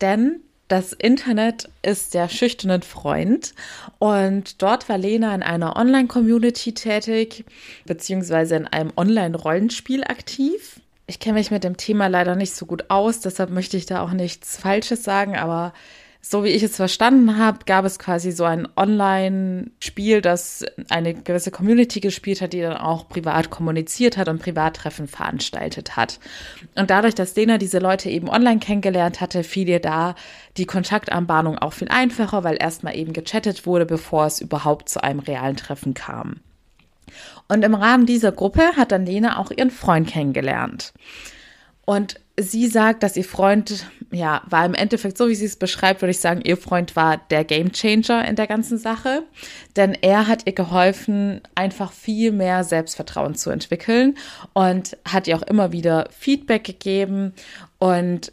denn 0.00 0.40
das 0.68 0.92
Internet 0.92 1.68
ist 1.82 2.14
der 2.14 2.28
schüchterne 2.28 2.80
Freund 2.82 3.54
und 3.98 4.62
dort 4.62 4.88
war 4.88 4.98
Lena 4.98 5.34
in 5.34 5.42
einer 5.42 5.76
Online-Community 5.76 6.74
tätig, 6.74 7.44
beziehungsweise 7.86 8.54
in 8.54 8.68
einem 8.68 8.92
Online-Rollenspiel 8.96 10.04
aktiv. 10.04 10.80
Ich 11.08 11.18
kenne 11.18 11.40
mich 11.40 11.50
mit 11.50 11.64
dem 11.64 11.76
Thema 11.76 12.06
leider 12.06 12.36
nicht 12.36 12.54
so 12.54 12.66
gut 12.66 12.84
aus, 12.88 13.18
deshalb 13.18 13.50
möchte 13.50 13.76
ich 13.76 13.86
da 13.86 14.00
auch 14.00 14.12
nichts 14.12 14.58
Falsches 14.58 15.02
sagen, 15.02 15.36
aber 15.36 15.72
so 16.22 16.44
wie 16.44 16.48
ich 16.48 16.62
es 16.62 16.76
verstanden 16.76 17.38
habe, 17.38 17.64
gab 17.64 17.86
es 17.86 17.98
quasi 17.98 18.30
so 18.30 18.44
ein 18.44 18.68
Online-Spiel, 18.76 20.20
das 20.20 20.64
eine 20.90 21.14
gewisse 21.14 21.50
Community 21.50 22.00
gespielt 22.00 22.42
hat, 22.42 22.52
die 22.52 22.60
dann 22.60 22.76
auch 22.76 23.08
privat 23.08 23.48
kommuniziert 23.48 24.18
hat 24.18 24.28
und 24.28 24.42
Privattreffen 24.42 25.08
veranstaltet 25.08 25.96
hat. 25.96 26.20
Und 26.74 26.90
dadurch, 26.90 27.14
dass 27.14 27.34
Lena 27.36 27.56
diese 27.56 27.78
Leute 27.78 28.10
eben 28.10 28.28
online 28.28 28.60
kennengelernt 28.60 29.22
hatte, 29.22 29.42
fiel 29.44 29.68
ihr 29.68 29.80
da 29.80 30.14
die 30.58 30.66
Kontaktanbahnung 30.66 31.56
auch 31.56 31.72
viel 31.72 31.88
einfacher, 31.88 32.44
weil 32.44 32.58
erstmal 32.60 32.96
eben 32.96 33.14
gechattet 33.14 33.64
wurde, 33.64 33.86
bevor 33.86 34.26
es 34.26 34.42
überhaupt 34.42 34.90
zu 34.90 35.02
einem 35.02 35.20
realen 35.20 35.56
Treffen 35.56 35.94
kam. 35.94 36.40
Und 37.48 37.64
im 37.64 37.74
Rahmen 37.74 38.04
dieser 38.04 38.30
Gruppe 38.30 38.76
hat 38.76 38.92
dann 38.92 39.06
Lena 39.06 39.38
auch 39.38 39.50
ihren 39.50 39.70
Freund 39.70 40.06
kennengelernt. 40.06 40.92
Und 41.84 42.20
sie 42.40 42.66
sagt, 42.68 43.02
dass 43.02 43.16
ihr 43.16 43.24
Freund, 43.24 43.86
ja, 44.10 44.42
war 44.48 44.64
im 44.64 44.74
Endeffekt, 44.74 45.18
so 45.18 45.28
wie 45.28 45.34
sie 45.34 45.44
es 45.44 45.56
beschreibt, 45.56 46.02
würde 46.02 46.10
ich 46.10 46.20
sagen, 46.20 46.40
ihr 46.42 46.56
Freund 46.56 46.96
war 46.96 47.18
der 47.30 47.44
Gamechanger 47.44 48.26
in 48.26 48.36
der 48.36 48.46
ganzen 48.46 48.78
Sache. 48.78 49.24
Denn 49.76 49.94
er 50.00 50.26
hat 50.26 50.46
ihr 50.46 50.52
geholfen, 50.52 51.40
einfach 51.54 51.92
viel 51.92 52.32
mehr 52.32 52.64
Selbstvertrauen 52.64 53.34
zu 53.34 53.50
entwickeln 53.50 54.16
und 54.52 54.96
hat 55.06 55.28
ihr 55.28 55.36
auch 55.36 55.42
immer 55.42 55.72
wieder 55.72 56.08
Feedback 56.10 56.64
gegeben 56.64 57.32
und 57.78 58.32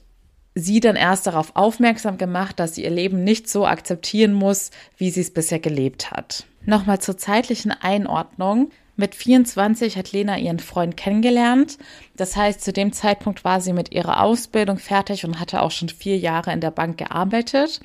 sie 0.55 0.79
dann 0.79 0.95
erst 0.95 1.27
darauf 1.27 1.55
aufmerksam 1.55 2.17
gemacht, 2.17 2.59
dass 2.59 2.75
sie 2.75 2.83
ihr 2.83 2.89
Leben 2.89 3.23
nicht 3.23 3.49
so 3.49 3.65
akzeptieren 3.67 4.33
muss, 4.33 4.71
wie 4.97 5.11
sie 5.11 5.21
es 5.21 5.31
bisher 5.31 5.59
gelebt 5.59 6.11
hat. 6.11 6.45
Nochmal 6.65 6.99
zur 6.99 7.17
zeitlichen 7.17 7.71
Einordnung. 7.71 8.71
Mit 8.97 9.13
24 9.13 9.95
hat 9.95 10.11
Lena 10.11 10.37
ihren 10.39 10.59
Freund 10.59 10.97
kennengelernt. 10.97 11.77
Das 12.15 12.35
heißt, 12.35 12.61
zu 12.61 12.73
dem 12.73 12.91
Zeitpunkt 12.91 13.43
war 13.43 13.61
sie 13.61 13.71
mit 13.71 13.93
ihrer 13.93 14.21
Ausbildung 14.21 14.79
fertig 14.79 15.23
und 15.23 15.39
hatte 15.39 15.61
auch 15.61 15.69
schon 15.69 15.89
vier 15.89 16.17
Jahre 16.17 16.51
in 16.51 16.61
der 16.61 16.71
Bank 16.71 16.97
gearbeitet. 16.97 17.79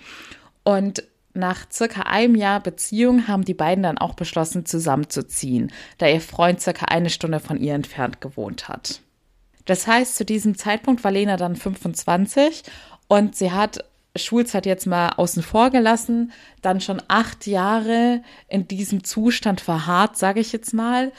Und 0.65 1.05
nach 1.35 1.71
circa 1.71 2.03
einem 2.03 2.35
Jahr 2.35 2.61
Beziehung 2.61 3.29
haben 3.29 3.45
die 3.45 3.55
beiden 3.55 3.85
dann 3.85 3.99
auch 3.99 4.15
beschlossen, 4.15 4.65
zusammenzuziehen, 4.65 5.71
da 5.99 6.09
ihr 6.09 6.21
Freund 6.23 6.63
circa 6.63 6.87
eine 6.87 7.11
Stunde 7.11 7.41
von 7.41 7.59
ihr 7.59 7.75
entfernt 7.75 8.23
gewohnt 8.23 8.69
hat. 8.69 9.03
Das 9.67 9.87
heißt, 9.87 10.17
zu 10.17 10.25
diesem 10.25 10.57
Zeitpunkt 10.57 11.05
war 11.05 11.11
Lena 11.11 11.37
dann 11.37 11.57
25 11.57 12.63
und 13.07 13.37
sie 13.37 13.53
hat 13.53 13.85
Schulzeit 14.17 14.67
jetzt 14.67 14.87
mal 14.87 15.11
außen 15.17 15.43
vor 15.43 15.71
gelassen, 15.71 16.33
dann 16.61 16.81
schon 16.81 17.03
acht 17.09 17.47
Jahre 17.47 18.23
in 18.49 18.69
diesem 18.69 19.05
Zustand 19.05 19.61
verharrt, 19.61 20.17
sage 20.17 20.41
ich 20.41 20.53
jetzt 20.53 20.75
mal. 20.75 21.13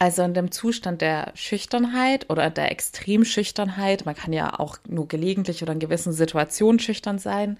Also 0.00 0.22
in 0.22 0.32
dem 0.32 0.52
Zustand 0.52 1.00
der 1.00 1.32
Schüchternheit 1.34 2.30
oder 2.30 2.50
der 2.50 2.70
Extremschüchternheit. 2.70 4.06
Man 4.06 4.14
kann 4.14 4.32
ja 4.32 4.58
auch 4.58 4.78
nur 4.86 5.08
gelegentlich 5.08 5.62
oder 5.62 5.72
in 5.72 5.80
gewissen 5.80 6.12
Situationen 6.12 6.78
schüchtern 6.78 7.18
sein. 7.18 7.58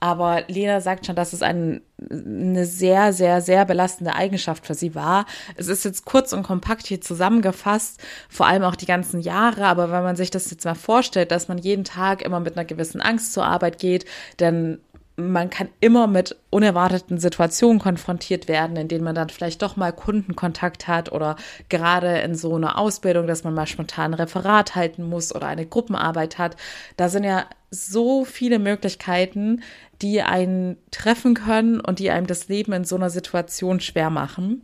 Aber 0.00 0.44
Lena 0.46 0.80
sagt 0.80 1.06
schon, 1.06 1.16
dass 1.16 1.32
es 1.32 1.42
ein, 1.42 1.80
eine 2.10 2.66
sehr, 2.66 3.12
sehr, 3.12 3.40
sehr 3.40 3.64
belastende 3.64 4.14
Eigenschaft 4.14 4.66
für 4.66 4.74
sie 4.74 4.94
war. 4.94 5.26
Es 5.56 5.66
ist 5.66 5.84
jetzt 5.84 6.04
kurz 6.04 6.32
und 6.32 6.44
kompakt 6.44 6.86
hier 6.86 7.00
zusammengefasst, 7.00 8.00
vor 8.28 8.46
allem 8.46 8.62
auch 8.62 8.76
die 8.76 8.86
ganzen 8.86 9.20
Jahre. 9.20 9.64
Aber 9.64 9.90
wenn 9.90 10.04
man 10.04 10.14
sich 10.14 10.30
das 10.30 10.50
jetzt 10.50 10.64
mal 10.64 10.76
vorstellt, 10.76 11.32
dass 11.32 11.48
man 11.48 11.58
jeden 11.58 11.84
Tag 11.84 12.22
immer 12.22 12.38
mit 12.38 12.56
einer 12.56 12.66
gewissen 12.66 13.00
Angst 13.00 13.32
zur 13.32 13.44
Arbeit 13.44 13.78
geht, 13.78 14.04
dann 14.36 14.78
man 15.18 15.50
kann 15.50 15.68
immer 15.80 16.06
mit 16.06 16.36
unerwarteten 16.50 17.18
Situationen 17.18 17.80
konfrontiert 17.80 18.46
werden, 18.46 18.76
in 18.76 18.86
denen 18.86 19.04
man 19.04 19.16
dann 19.16 19.28
vielleicht 19.28 19.62
doch 19.62 19.76
mal 19.76 19.92
Kundenkontakt 19.92 20.86
hat 20.86 21.10
oder 21.10 21.36
gerade 21.68 22.18
in 22.18 22.36
so 22.36 22.54
einer 22.54 22.78
Ausbildung, 22.78 23.26
dass 23.26 23.42
man 23.42 23.52
mal 23.52 23.66
spontan 23.66 24.12
ein 24.12 24.20
Referat 24.20 24.76
halten 24.76 25.02
muss 25.02 25.34
oder 25.34 25.48
eine 25.48 25.66
Gruppenarbeit 25.66 26.38
hat. 26.38 26.56
Da 26.96 27.08
sind 27.08 27.24
ja 27.24 27.46
so 27.70 28.24
viele 28.24 28.60
Möglichkeiten, 28.60 29.62
die 30.00 30.22
einen 30.22 30.76
treffen 30.92 31.34
können 31.34 31.80
und 31.80 31.98
die 31.98 32.10
einem 32.10 32.28
das 32.28 32.48
Leben 32.48 32.72
in 32.72 32.84
so 32.84 32.94
einer 32.94 33.10
Situation 33.10 33.80
schwer 33.80 34.10
machen. 34.10 34.62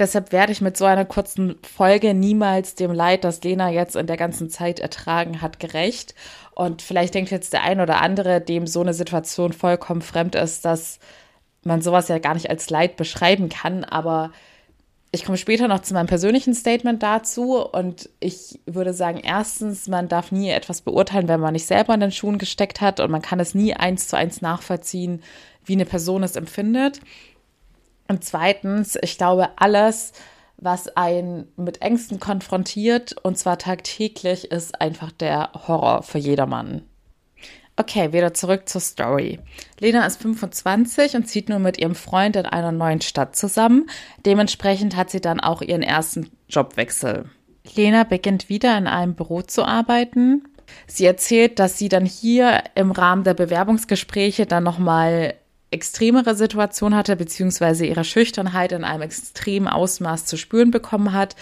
Deshalb 0.00 0.32
werde 0.32 0.52
ich 0.52 0.62
mit 0.62 0.78
so 0.78 0.86
einer 0.86 1.04
kurzen 1.04 1.56
Folge 1.62 2.14
niemals 2.14 2.74
dem 2.74 2.90
Leid, 2.90 3.22
das 3.22 3.42
Lena 3.42 3.70
jetzt 3.70 3.96
in 3.96 4.06
der 4.06 4.16
ganzen 4.16 4.48
Zeit 4.48 4.80
ertragen 4.80 5.42
hat, 5.42 5.60
gerecht. 5.60 6.14
Und 6.54 6.82
vielleicht 6.82 7.14
denkt 7.14 7.30
jetzt 7.30 7.52
der 7.52 7.62
ein 7.62 7.80
oder 7.80 8.00
andere, 8.00 8.40
dem 8.40 8.66
so 8.66 8.80
eine 8.80 8.94
Situation 8.94 9.52
vollkommen 9.52 10.02
fremd 10.02 10.34
ist, 10.34 10.64
dass 10.64 10.98
man 11.62 11.82
sowas 11.82 12.08
ja 12.08 12.18
gar 12.18 12.34
nicht 12.34 12.50
als 12.50 12.70
Leid 12.70 12.96
beschreiben 12.96 13.48
kann. 13.48 13.84
Aber 13.84 14.32
ich 15.12 15.24
komme 15.24 15.38
später 15.38 15.68
noch 15.68 15.82
zu 15.82 15.94
meinem 15.94 16.06
persönlichen 16.06 16.54
Statement 16.54 17.02
dazu. 17.02 17.58
Und 17.64 18.08
ich 18.20 18.60
würde 18.66 18.92
sagen, 18.92 19.20
erstens, 19.22 19.88
man 19.88 20.08
darf 20.08 20.32
nie 20.32 20.50
etwas 20.50 20.82
beurteilen, 20.82 21.28
wenn 21.28 21.40
man 21.40 21.52
nicht 21.52 21.66
selber 21.66 21.94
in 21.94 22.00
den 22.00 22.12
Schuhen 22.12 22.38
gesteckt 22.38 22.80
hat. 22.80 23.00
Und 23.00 23.10
man 23.10 23.22
kann 23.22 23.40
es 23.40 23.54
nie 23.54 23.74
eins 23.74 24.08
zu 24.08 24.16
eins 24.16 24.40
nachvollziehen, 24.40 25.22
wie 25.64 25.74
eine 25.74 25.86
Person 25.86 26.22
es 26.22 26.36
empfindet. 26.36 27.00
Und 28.08 28.24
zweitens, 28.24 28.98
ich 29.02 29.18
glaube, 29.18 29.50
alles, 29.56 30.12
was 30.60 30.88
einen 30.96 31.48
mit 31.56 31.82
Ängsten 31.82 32.20
konfrontiert, 32.20 33.16
und 33.22 33.38
zwar 33.38 33.58
tagtäglich, 33.58 34.50
ist 34.50 34.80
einfach 34.80 35.10
der 35.12 35.50
Horror 35.66 36.02
für 36.02 36.18
jedermann. 36.18 36.82
Okay, 37.76 38.12
wieder 38.12 38.34
zurück 38.34 38.68
zur 38.68 38.82
Story. 38.82 39.38
Lena 39.78 40.04
ist 40.04 40.20
25 40.20 41.16
und 41.16 41.26
zieht 41.26 41.48
nun 41.48 41.62
mit 41.62 41.78
ihrem 41.78 41.94
Freund 41.94 42.36
in 42.36 42.44
einer 42.44 42.72
neuen 42.72 43.00
Stadt 43.00 43.36
zusammen. 43.36 43.88
Dementsprechend 44.26 44.96
hat 44.96 45.08
sie 45.08 45.22
dann 45.22 45.40
auch 45.40 45.62
ihren 45.62 45.82
ersten 45.82 46.30
Jobwechsel. 46.48 47.30
Lena 47.74 48.04
beginnt 48.04 48.50
wieder 48.50 48.76
in 48.76 48.86
einem 48.86 49.14
Büro 49.14 49.40
zu 49.40 49.64
arbeiten. 49.64 50.44
Sie 50.86 51.06
erzählt, 51.06 51.58
dass 51.58 51.78
sie 51.78 51.88
dann 51.88 52.04
hier 52.04 52.62
im 52.74 52.90
Rahmen 52.90 53.24
der 53.24 53.34
Bewerbungsgespräche 53.34 54.44
dann 54.44 54.64
nochmal 54.64 55.34
extremere 55.70 56.34
Situation 56.34 56.96
hatte, 56.96 57.14
beziehungsweise 57.16 57.86
ihre 57.86 58.04
Schüchternheit 58.04 58.72
in 58.72 58.84
einem 58.84 59.02
extremen 59.02 59.68
Ausmaß 59.68 60.26
zu 60.26 60.36
spüren 60.36 60.70
bekommen 60.70 61.12
hat, 61.12 61.36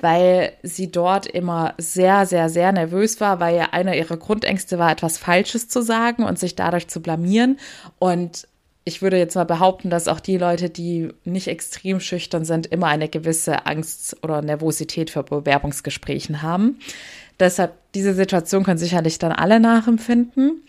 weil 0.00 0.52
sie 0.62 0.90
dort 0.90 1.26
immer 1.26 1.74
sehr, 1.78 2.26
sehr, 2.26 2.48
sehr 2.48 2.72
nervös 2.72 3.20
war, 3.20 3.40
weil 3.40 3.56
ja 3.56 3.68
einer 3.72 3.96
ihrer 3.96 4.16
Grundängste 4.16 4.78
war, 4.78 4.90
etwas 4.92 5.18
Falsches 5.18 5.68
zu 5.68 5.82
sagen 5.82 6.24
und 6.24 6.38
sich 6.38 6.54
dadurch 6.54 6.88
zu 6.88 7.00
blamieren. 7.00 7.58
Und 7.98 8.46
ich 8.84 9.02
würde 9.02 9.18
jetzt 9.18 9.34
mal 9.34 9.44
behaupten, 9.44 9.90
dass 9.90 10.08
auch 10.08 10.20
die 10.20 10.38
Leute, 10.38 10.70
die 10.70 11.10
nicht 11.24 11.48
extrem 11.48 12.00
schüchtern 12.00 12.44
sind, 12.44 12.66
immer 12.66 12.86
eine 12.88 13.08
gewisse 13.08 13.66
Angst 13.66 14.16
oder 14.22 14.42
Nervosität 14.42 15.10
für 15.10 15.22
Bewerbungsgesprächen 15.22 16.42
haben. 16.42 16.78
Deshalb, 17.38 17.72
diese 17.94 18.14
Situation 18.14 18.64
können 18.64 18.78
sicherlich 18.78 19.18
dann 19.18 19.32
alle 19.32 19.60
nachempfinden. 19.60 20.62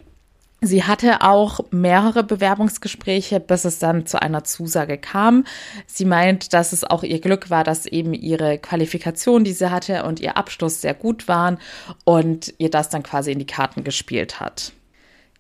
Sie 0.66 0.86
hatte 0.86 1.22
auch 1.22 1.60
mehrere 1.72 2.24
Bewerbungsgespräche, 2.24 3.42
bis 3.42 3.66
es 3.66 3.80
dann 3.80 4.06
zu 4.06 4.22
einer 4.22 4.46
Zusage 4.46 4.98
kam. 4.98 5.44
Sie 5.88 6.06
meint, 6.06 6.54
dass 6.54 6.72
es 6.72 6.86
auch 6.86 7.04
ihr 7.04 7.20
Glück 7.20 7.50
war, 7.50 7.66
dass 7.66 7.86
eben 7.86 8.14
ihre 8.14 8.58
Qualifikation, 8.60 9.44
die 9.44 9.52
sie 9.52 9.70
hatte 9.70 10.06
und 10.06 10.22
ihr 10.22 10.38
Abschluss 10.38 10.80
sehr 10.80 10.94
gut 10.94 11.28
waren 11.28 11.58
und 12.06 12.54
ihr 12.60 12.70
das 12.70 12.88
dann 12.88 13.04
quasi 13.04 13.34
in 13.34 13.40
die 13.40 13.46
Karten 13.46 13.84
gespielt 13.84 14.40
hat. 14.40 14.72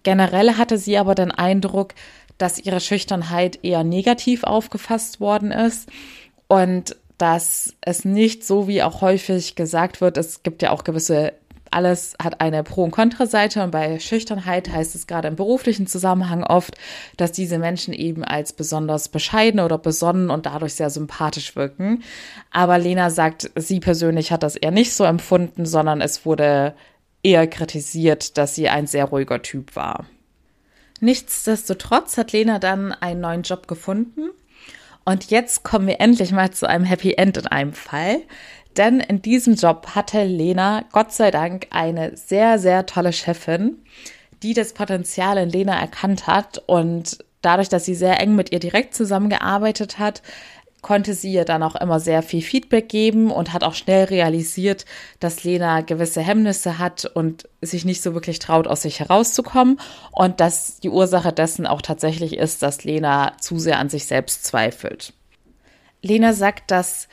Generell 0.03 0.57
hatte 0.57 0.77
sie 0.77 0.97
aber 0.97 1.15
den 1.15 1.31
Eindruck, 1.31 1.93
dass 2.37 2.59
ihre 2.59 2.81
Schüchternheit 2.81 3.63
eher 3.63 3.85
negativ 3.85 4.43
aufgefasst 4.43 5.21
worden 5.21 5.51
ist 5.51 5.87
und 6.49 6.97
dass 7.17 7.73
es 7.79 8.03
nicht 8.03 8.45
so 8.45 8.67
wie 8.67 8.83
auch 8.83 8.99
häufig 8.99 9.55
gesagt 9.55 10.01
wird, 10.01 10.17
es 10.17 10.43
gibt 10.43 10.61
ja 10.61 10.71
auch 10.71 10.83
gewisse 10.83 11.31
alles 11.73 12.15
hat 12.21 12.41
eine 12.41 12.63
Pro- 12.63 12.83
und 12.83 12.91
Kontraseite 12.91 13.63
und 13.63 13.71
bei 13.71 13.99
Schüchternheit 13.99 14.69
heißt 14.71 14.95
es 14.95 15.07
gerade 15.07 15.27
im 15.27 15.35
beruflichen 15.35 15.87
Zusammenhang 15.87 16.43
oft, 16.43 16.77
dass 17.17 17.31
diese 17.31 17.57
Menschen 17.57 17.93
eben 17.93 18.23
als 18.23 18.53
besonders 18.53 19.09
bescheiden 19.09 19.59
oder 19.59 19.77
besonnen 19.77 20.29
und 20.29 20.45
dadurch 20.45 20.75
sehr 20.75 20.89
sympathisch 20.89 21.55
wirken. 21.55 22.03
Aber 22.51 22.77
Lena 22.77 23.09
sagt, 23.09 23.51
sie 23.55 23.79
persönlich 23.79 24.31
hat 24.31 24.43
das 24.43 24.55
eher 24.55 24.71
nicht 24.71 24.93
so 24.93 25.03
empfunden, 25.03 25.65
sondern 25.65 26.01
es 26.01 26.25
wurde 26.25 26.73
eher 27.23 27.47
kritisiert, 27.47 28.37
dass 28.37 28.55
sie 28.55 28.69
ein 28.69 28.87
sehr 28.87 29.05
ruhiger 29.05 29.41
Typ 29.41 29.75
war. 29.75 30.05
Nichtsdestotrotz 30.99 32.17
hat 32.17 32.31
Lena 32.31 32.59
dann 32.59 32.91
einen 32.91 33.21
neuen 33.21 33.43
Job 33.43 33.67
gefunden. 33.67 34.29
Und 35.05 35.31
jetzt 35.31 35.63
kommen 35.63 35.87
wir 35.87 35.99
endlich 35.99 36.31
mal 36.31 36.51
zu 36.51 36.67
einem 36.67 36.85
Happy 36.85 37.13
End 37.15 37.35
in 37.37 37.47
einem 37.47 37.73
Fall. 37.73 38.21
Denn 38.77 38.99
in 38.99 39.21
diesem 39.21 39.55
Job 39.55 39.89
hatte 39.95 40.23
Lena 40.23 40.85
Gott 40.91 41.11
sei 41.11 41.31
Dank 41.31 41.67
eine 41.69 42.17
sehr, 42.17 42.57
sehr 42.57 42.85
tolle 42.85 43.13
Chefin, 43.13 43.83
die 44.41 44.53
das 44.53 44.73
Potenzial 44.73 45.37
in 45.37 45.49
Lena 45.49 45.79
erkannt 45.79 46.27
hat 46.27 46.61
und 46.65 47.19
dadurch, 47.41 47.69
dass 47.69 47.85
sie 47.85 47.95
sehr 47.95 48.19
eng 48.19 48.35
mit 48.35 48.51
ihr 48.51 48.59
direkt 48.59 48.95
zusammengearbeitet 48.95 49.99
hat, 49.99 50.21
konnte 50.81 51.13
sie 51.13 51.31
ihr 51.31 51.45
dann 51.45 51.63
auch 51.63 51.75
immer 51.75 51.99
sehr 51.99 52.21
viel 52.21 52.41
Feedback 52.41 52.89
geben 52.89 53.31
und 53.31 53.53
hat 53.53 53.63
auch 53.63 53.73
schnell 53.73 54.03
realisiert, 54.05 54.85
dass 55.19 55.43
Lena 55.43 55.81
gewisse 55.81 56.21
Hemmnisse 56.21 56.77
hat 56.77 57.05
und 57.05 57.47
sich 57.61 57.85
nicht 57.85 58.03
so 58.03 58.13
wirklich 58.13 58.39
traut, 58.39 58.67
aus 58.67 58.81
sich 58.81 58.99
herauszukommen 58.99 59.79
und 60.11 60.41
dass 60.41 60.79
die 60.81 60.89
Ursache 60.89 61.31
dessen 61.31 61.65
auch 61.65 61.81
tatsächlich 61.81 62.37
ist, 62.37 62.61
dass 62.61 62.83
Lena 62.83 63.33
zu 63.39 63.59
sehr 63.59 63.79
an 63.79 63.89
sich 63.89 64.05
selbst 64.05 64.45
zweifelt. 64.45 65.13
Lena 66.01 66.33
sagt, 66.33 66.69
dass 66.69 67.07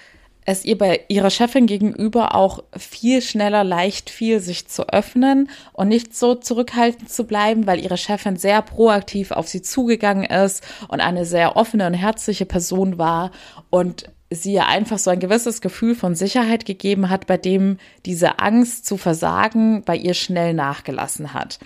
es 0.51 0.65
ihr 0.65 0.77
bei 0.77 1.01
ihrer 1.09 1.31
Chefin 1.31 1.67
gegenüber 1.67 2.35
auch 2.35 2.65
viel 2.77 3.23
schneller 3.23 3.65
leicht 3.65 4.11
fiel, 4.11 4.41
sich 4.41 4.67
zu 4.69 4.89
öffnen 4.89 5.49
und 5.73 5.89
nicht 5.89 6.15
so 6.17 6.35
zurückhaltend 6.35 7.11
zu 7.11 7.25
bleiben, 7.25 7.67
weil 7.67 7.81
ihre 7.81 7.97
Chefin 7.97 8.37
sehr 8.37 8.61
proaktiv 8.63 9.31
auf 9.31 9.49
sie 9.49 9.63
zugegangen 9.63 10.25
ist 10.25 10.67
und 10.89 11.01
eine 11.01 11.25
sehr 11.25 11.57
offene 11.57 11.87
und 11.87 11.95
herzliche 11.95 12.47
Person 12.47 12.99
war. 12.99 13.31
Und 13.71 14.11
sie 14.33 14.53
ihr 14.53 14.67
einfach 14.67 14.99
so 14.99 15.11
ein 15.11 15.19
gewisses 15.19 15.61
Gefühl 15.61 15.97
von 15.97 16.15
Sicherheit 16.15 16.65
gegeben 16.65 17.11
hat, 17.11 17.27
bei 17.27 17.37
dem 17.37 17.79
diese 18.07 18.39
Angst 18.39 18.87
zu 18.87 18.97
versagen 18.97 19.83
bei 19.83 19.97
ihr 19.97 20.15
schnell 20.15 20.55
nachgelassen 20.55 21.35
hat. 21.35 21.59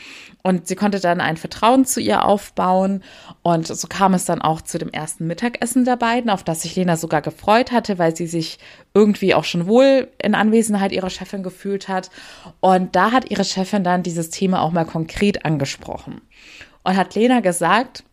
Und 0.42 0.66
sie 0.66 0.74
konnte 0.74 0.98
dann 0.98 1.20
ein 1.20 1.36
Vertrauen 1.36 1.84
zu 1.84 2.00
ihr 2.00 2.24
aufbauen. 2.24 3.02
Und 3.42 3.66
so 3.66 3.86
kam 3.86 4.14
es 4.14 4.24
dann 4.24 4.40
auch 4.40 4.62
zu 4.62 4.78
dem 4.78 4.88
ersten 4.88 5.26
Mittagessen 5.26 5.84
der 5.84 5.96
beiden, 5.96 6.30
auf 6.30 6.42
das 6.42 6.62
sich 6.62 6.74
Lena 6.74 6.96
sogar 6.96 7.20
gefreut 7.20 7.70
hatte, 7.70 7.98
weil 7.98 8.16
sie 8.16 8.26
sich 8.26 8.58
irgendwie 8.94 9.34
auch 9.34 9.44
schon 9.44 9.66
wohl 9.66 10.08
in 10.22 10.34
Anwesenheit 10.34 10.92
ihrer 10.92 11.10
Chefin 11.10 11.42
gefühlt 11.42 11.88
hat. 11.88 12.10
Und 12.60 12.96
da 12.96 13.12
hat 13.12 13.30
ihre 13.30 13.44
Chefin 13.44 13.84
dann 13.84 14.02
dieses 14.02 14.30
Thema 14.30 14.62
auch 14.62 14.72
mal 14.72 14.86
konkret 14.86 15.44
angesprochen. 15.44 16.22
Und 16.82 16.96
hat 16.96 17.14
Lena 17.14 17.40
gesagt, 17.40 18.04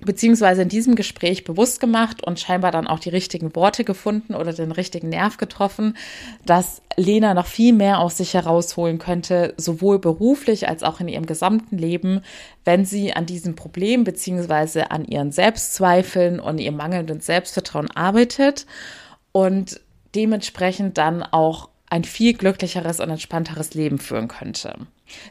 beziehungsweise 0.00 0.62
in 0.62 0.68
diesem 0.68 0.94
Gespräch 0.94 1.44
bewusst 1.44 1.80
gemacht 1.80 2.24
und 2.24 2.40
scheinbar 2.40 2.70
dann 2.70 2.86
auch 2.86 2.98
die 2.98 3.10
richtigen 3.10 3.54
Worte 3.54 3.84
gefunden 3.84 4.34
oder 4.34 4.52
den 4.52 4.72
richtigen 4.72 5.10
Nerv 5.10 5.36
getroffen, 5.36 5.96
dass 6.44 6.82
Lena 6.96 7.34
noch 7.34 7.46
viel 7.46 7.72
mehr 7.72 8.00
aus 8.00 8.16
sich 8.16 8.34
herausholen 8.34 8.98
könnte, 8.98 9.54
sowohl 9.56 9.98
beruflich 9.98 10.68
als 10.68 10.82
auch 10.82 11.00
in 11.00 11.08
ihrem 11.08 11.26
gesamten 11.26 11.76
Leben, 11.78 12.22
wenn 12.64 12.84
sie 12.84 13.12
an 13.12 13.26
diesem 13.26 13.54
Problem 13.54 14.04
beziehungsweise 14.04 14.90
an 14.90 15.04
ihren 15.04 15.32
Selbstzweifeln 15.32 16.40
und 16.40 16.58
ihrem 16.58 16.76
mangelnden 16.76 17.20
Selbstvertrauen 17.20 17.90
arbeitet 17.90 18.66
und 19.32 19.80
dementsprechend 20.14 20.98
dann 20.98 21.22
auch 21.22 21.68
ein 21.88 22.04
viel 22.04 22.34
glücklicheres 22.34 23.00
und 23.00 23.10
entspannteres 23.10 23.74
Leben 23.74 23.98
führen 23.98 24.28
könnte. 24.28 24.74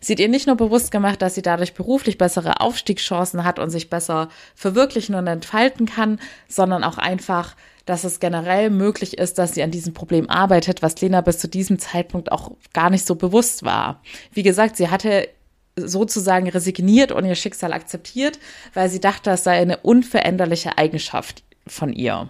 Sie 0.01 0.13
hat 0.13 0.19
ihr 0.19 0.29
nicht 0.29 0.48
nur 0.48 0.55
bewusst 0.55 0.91
gemacht, 0.91 1.21
dass 1.21 1.36
sie 1.36 1.41
dadurch 1.41 1.74
beruflich 1.74 2.17
bessere 2.17 2.62
Aufstiegschancen 2.62 3.43
hat 3.43 3.59
und 3.59 3.69
sich 3.69 3.89
besser 3.89 4.29
verwirklichen 4.55 5.15
und 5.15 5.27
entfalten 5.27 5.86
kann, 5.86 6.19
sondern 6.48 6.83
auch 6.83 6.98
einfach, 6.98 7.55
dass 7.86 8.03
es 8.03 8.19
generell 8.19 8.69
möglich 8.69 9.17
ist, 9.17 9.39
dass 9.39 9.53
sie 9.53 9.63
an 9.63 9.71
diesem 9.71 9.93
Problem 9.93 10.29
arbeitet, 10.29 10.81
was 10.81 11.00
Lena 11.01 11.21
bis 11.21 11.39
zu 11.39 11.48
diesem 11.48 11.79
Zeitpunkt 11.79 12.31
auch 12.31 12.51
gar 12.74 12.89
nicht 12.89 13.05
so 13.05 13.15
bewusst 13.15 13.63
war. 13.63 14.01
Wie 14.31 14.43
gesagt, 14.43 14.77
sie 14.77 14.89
hatte 14.89 15.27
sozusagen 15.75 16.50
resigniert 16.50 17.12
und 17.12 17.25
ihr 17.25 17.36
Schicksal 17.36 17.74
akzeptiert, 17.74 18.39
weil 18.74 18.89
sie 18.89 19.00
dachte, 19.00 19.31
es 19.31 19.43
sei 19.43 19.59
eine 19.59 19.77
unveränderliche 19.77 20.77
Eigenschaft 20.77 21.43
von 21.65 21.93
ihr. 21.93 22.29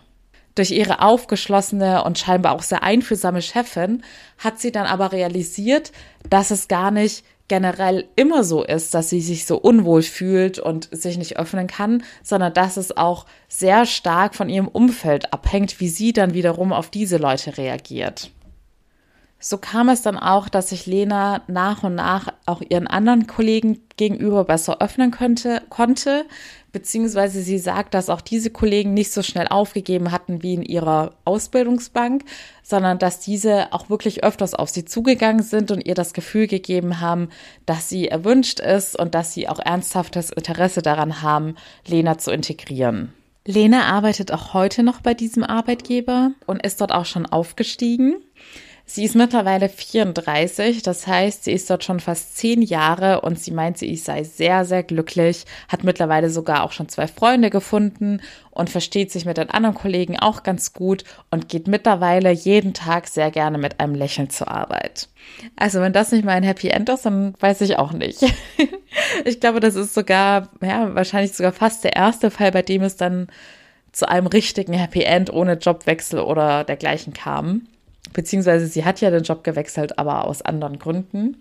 Durch 0.56 0.72
ihre 0.72 1.02
aufgeschlossene 1.02 2.04
und 2.04 2.20
scheinbar 2.20 2.54
auch 2.54 2.64
sehr 2.64 2.84
einfühlsame 2.84 3.42
Chefin 3.42 4.04
hat 4.38 4.60
sie 4.60 4.72
dann 4.72 4.88
aber 4.88 5.12
realisiert, 5.12 5.92
dass 6.30 6.52
es 6.52 6.68
gar 6.68 6.92
nicht 6.92 7.24
generell 7.50 8.08
immer 8.16 8.46
so 8.46 8.64
ist, 8.64 8.94
dass 8.94 9.10
sie 9.10 9.20
sich 9.20 9.46
so 9.46 9.58
unwohl 9.58 10.04
fühlt 10.04 10.58
und 10.60 10.88
sich 10.92 11.18
nicht 11.18 11.38
öffnen 11.38 11.68
kann, 11.68 12.04
sondern 12.24 12.54
dass 12.54 12.78
es 12.78 12.96
auch 12.96 13.26
sehr 13.50 13.86
stark 13.86 14.36
von 14.36 14.48
ihrem 14.48 14.70
Umfeld 14.70 15.34
abhängt, 15.34 15.82
wie 15.82 15.90
sie 15.90 16.14
dann 16.14 16.34
wiederum 16.34 16.72
auf 16.72 16.90
diese 16.90 17.18
Leute 17.18 17.58
reagiert. 17.58 18.32
So 19.42 19.58
kam 19.58 19.88
es 19.88 20.02
dann 20.02 20.18
auch, 20.18 20.50
dass 20.50 20.70
sich 20.70 20.86
Lena 20.86 21.44
nach 21.48 21.84
und 21.84 21.96
nach 21.96 22.34
auch 22.46 22.62
ihren 22.62 22.88
anderen 22.88 23.26
Kollegen 23.26 23.80
gegenüber 23.96 24.44
besser 24.44 24.82
öffnen 24.82 25.12
könnte, 25.12 25.62
konnte, 25.70 26.26
beziehungsweise 26.72 27.42
sie 27.42 27.58
sagt, 27.58 27.94
dass 27.94 28.10
auch 28.10 28.22
diese 28.22 28.50
Kollegen 28.50 28.94
nicht 28.94 29.12
so 29.12 29.24
schnell 29.24 29.48
aufgegeben 29.48 30.12
hatten 30.12 30.44
wie 30.44 30.54
in 30.54 30.64
ihrer 30.64 31.14
Ausbildungsbank, 31.26 32.24
sondern 32.64 33.00
dass 33.00 33.20
diese 33.20 33.74
auch 33.74 33.90
wirklich 33.90 34.24
öfters 34.24 34.54
auf 34.54 34.70
sie 34.70 34.86
zugegangen 34.86 35.44
sind 35.44 35.72
und 35.72 35.86
ihr 35.86 35.96
das 35.96 36.14
Gefühl 36.14 36.48
gegeben 36.48 37.00
haben, 37.02 37.30
dass 37.66 37.90
sie 37.90 38.08
erwünscht 38.08 38.60
ist 38.60 38.98
und 38.98 39.16
dass 39.16 39.34
sie 39.34 39.50
auch 39.50 39.60
ernsthaftes 39.60 40.30
Interesse 40.30 40.82
daran 40.82 41.22
haben, 41.22 41.56
Lena 41.88 42.18
zu 42.18 42.32
integrieren. 42.32 43.14
Lena 43.46 43.86
arbeitet 43.86 44.32
auch 44.32 44.54
heute 44.54 44.84
noch 44.84 45.02
bei 45.02 45.14
diesem 45.14 45.44
Arbeitgeber 45.44 46.32
und 46.46 46.64
ist 46.64 46.82
dort 46.82 46.92
auch 46.92 47.06
schon 47.06 47.26
aufgestiegen. 47.26 48.18
Sie 48.92 49.06
ist 49.06 49.14
mittlerweile 49.14 49.70
34, 49.70 50.82
das 50.82 51.06
heißt, 51.06 51.44
sie 51.44 51.52
ist 51.52 51.70
dort 51.70 51.84
schon 51.84 52.00
fast 52.00 52.36
zehn 52.38 52.64
Jahre 52.64 53.22
und 53.22 53.40
sie 53.40 53.52
meint, 53.52 53.78
sie 53.78 53.96
sei 53.96 54.24
sehr, 54.24 54.66
sehr 54.66 54.82
glücklich, 54.82 55.46
hat 55.68 55.84
mittlerweile 55.84 56.32
sogar 56.32 56.64
auch 56.64 56.72
schon 56.72 56.90
zwei 56.90 57.06
Freunde 57.06 57.52
gefunden 57.52 58.20
und 58.50 58.72
versteht 58.72 59.12
sich 59.12 59.26
mit 59.26 59.38
den 59.38 59.52
anderen 59.52 59.76
Kollegen 59.76 60.18
auch 60.18 60.42
ganz 60.42 60.74
gut 60.74 61.04
und 61.30 61.50
geht 61.50 61.68
mittlerweile 61.68 62.32
jeden 62.32 62.74
Tag 62.74 63.08
sehr 63.08 63.30
gerne 63.30 63.60
mit 63.60 63.80
einem 63.80 63.94
Lächeln 63.94 64.32
zur 64.32 64.48
Arbeit. 64.48 65.08
Also 65.56 65.82
wenn 65.82 65.94
das 65.94 66.12
nicht 66.12 66.26
mal 66.26 66.32
ein 66.32 66.42
Happy 66.42 66.70
End 66.70 66.90
ist, 66.90 67.06
dann 67.06 67.36
weiß 67.40 67.62
ich 67.62 67.78
auch 67.78 67.92
nicht. 67.92 68.26
ich 69.24 69.40
glaube, 69.40 69.60
das 69.60 69.76
ist 69.76 69.94
sogar, 69.94 70.50
ja, 70.64 70.96
wahrscheinlich 70.96 71.34
sogar 71.34 71.52
fast 71.52 71.84
der 71.84 71.96
erste 71.96 72.32
Fall, 72.32 72.52
bei 72.52 72.64
dem 72.64 72.82
es 72.82 72.96
dann 72.96 73.28
zu 73.92 74.10
einem 74.10 74.26
richtigen 74.26 74.74
Happy 74.74 75.04
End 75.04 75.32
ohne 75.32 75.60
Jobwechsel 75.60 76.22
oder 76.22 76.64
dergleichen 76.64 77.14
kam 77.14 77.68
beziehungsweise 78.14 78.68
sie 78.68 78.86
hat 78.86 79.02
ja 79.02 79.10
den 79.10 79.24
Job 79.24 79.44
gewechselt, 79.44 80.00
aber 80.00 80.26
aus 80.26 80.42
anderen 80.42 80.80
Gründen. 80.80 81.38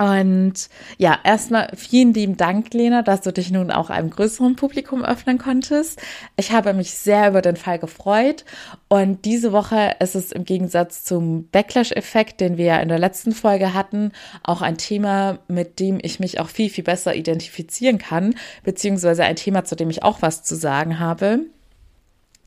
Und 0.00 0.70
ja, 0.96 1.18
erstmal 1.24 1.72
vielen 1.76 2.14
lieben 2.14 2.38
Dank, 2.38 2.72
Lena, 2.72 3.02
dass 3.02 3.20
du 3.20 3.34
dich 3.34 3.50
nun 3.50 3.70
auch 3.70 3.90
einem 3.90 4.08
größeren 4.08 4.56
Publikum 4.56 5.04
öffnen 5.04 5.36
konntest. 5.36 6.00
Ich 6.38 6.52
habe 6.52 6.72
mich 6.72 6.94
sehr 6.94 7.28
über 7.28 7.42
den 7.42 7.56
Fall 7.56 7.78
gefreut. 7.78 8.46
Und 8.88 9.26
diese 9.26 9.52
Woche 9.52 9.96
ist 10.00 10.14
es 10.14 10.32
im 10.32 10.46
Gegensatz 10.46 11.04
zum 11.04 11.48
Backlash-Effekt, 11.50 12.40
den 12.40 12.56
wir 12.56 12.64
ja 12.64 12.76
in 12.78 12.88
der 12.88 12.98
letzten 12.98 13.32
Folge 13.32 13.74
hatten, 13.74 14.12
auch 14.42 14.62
ein 14.62 14.78
Thema, 14.78 15.38
mit 15.48 15.78
dem 15.80 15.98
ich 16.00 16.18
mich 16.18 16.40
auch 16.40 16.48
viel, 16.48 16.70
viel 16.70 16.84
besser 16.84 17.14
identifizieren 17.14 17.98
kann, 17.98 18.34
beziehungsweise 18.64 19.24
ein 19.24 19.36
Thema, 19.36 19.64
zu 19.64 19.76
dem 19.76 19.90
ich 19.90 20.02
auch 20.02 20.22
was 20.22 20.42
zu 20.42 20.56
sagen 20.56 20.98
habe. 20.98 21.40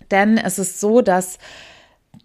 Denn 0.10 0.40
es 0.40 0.58
ist 0.58 0.80
so, 0.80 1.02
dass 1.02 1.38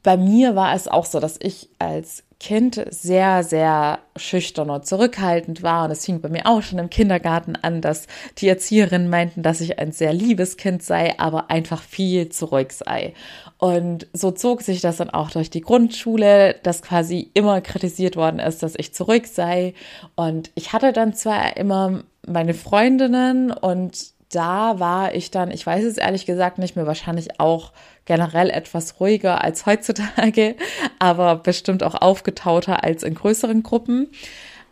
bei 0.03 0.17
mir 0.17 0.57
war 0.57 0.75
es 0.75 0.89
auch 0.89 1.05
so, 1.05 1.21
dass 1.21 1.37
ich 1.41 1.69
als 1.79 2.25
Kind 2.41 2.85
sehr, 2.91 3.43
sehr 3.43 3.99
schüchtern 4.15 4.71
und 4.71 4.87
zurückhaltend 4.87 5.65
war. 5.65 5.85
Und 5.85 5.91
es 5.91 6.05
fing 6.05 6.21
bei 6.21 6.29
mir 6.29 6.47
auch 6.47 6.63
schon 6.63 6.79
im 6.79 6.89
Kindergarten 6.89 7.57
an, 7.57 7.81
dass 7.81 8.07
die 8.39 8.49
Erzieherinnen 8.49 9.11
meinten, 9.11 9.43
dass 9.43 9.61
ich 9.61 9.81
ein 9.81 9.91
sehr 9.91 10.13
liebes 10.13 10.57
Kind 10.57 10.85
sei, 10.85 11.19
aber 11.19 11.51
einfach 11.51 11.83
viel 11.83 12.29
zu 12.29 12.47
ruhig 12.47 12.73
sei. 12.73 13.15
Und 13.59 14.07
so 14.13 14.31
zog 14.31 14.63
sich 14.63 14.81
das 14.81 14.99
dann 14.99 15.11
auch 15.11 15.33
durch 15.33 15.51
die 15.51 15.63
Grundschule, 15.63 16.55
dass 16.63 16.83
quasi 16.83 17.29
immer 17.35 17.61
kritisiert 17.61 18.15
worden 18.15 18.39
ist, 18.39 18.63
dass 18.63 18.75
ich 18.77 18.95
zurück 18.95 19.27
sei. 19.27 19.75
Und 20.15 20.53
ich 20.55 20.73
hatte 20.73 20.93
dann 20.93 21.15
zwar 21.15 21.57
immer 21.57 22.05
meine 22.25 22.55
Freundinnen 22.55 23.51
und 23.51 24.17
da 24.31 24.79
war 24.79 25.15
ich 25.15 25.31
dann, 25.31 25.51
ich 25.51 25.67
weiß 25.67 25.85
es 25.85 25.97
ehrlich 25.97 26.27
gesagt 26.27 26.59
nicht 26.59 26.77
mehr, 26.77 26.87
wahrscheinlich 26.87 27.41
auch 27.41 27.73
generell 28.09 28.49
etwas 28.51 28.99
ruhiger 28.99 29.45
als 29.45 29.67
heutzutage, 29.67 30.57
aber 30.99 31.37
bestimmt 31.37 31.85
auch 31.85 31.95
aufgetauter 31.95 32.83
als 32.83 33.05
in 33.05 33.15
größeren 33.15 33.63
Gruppen. 33.63 34.09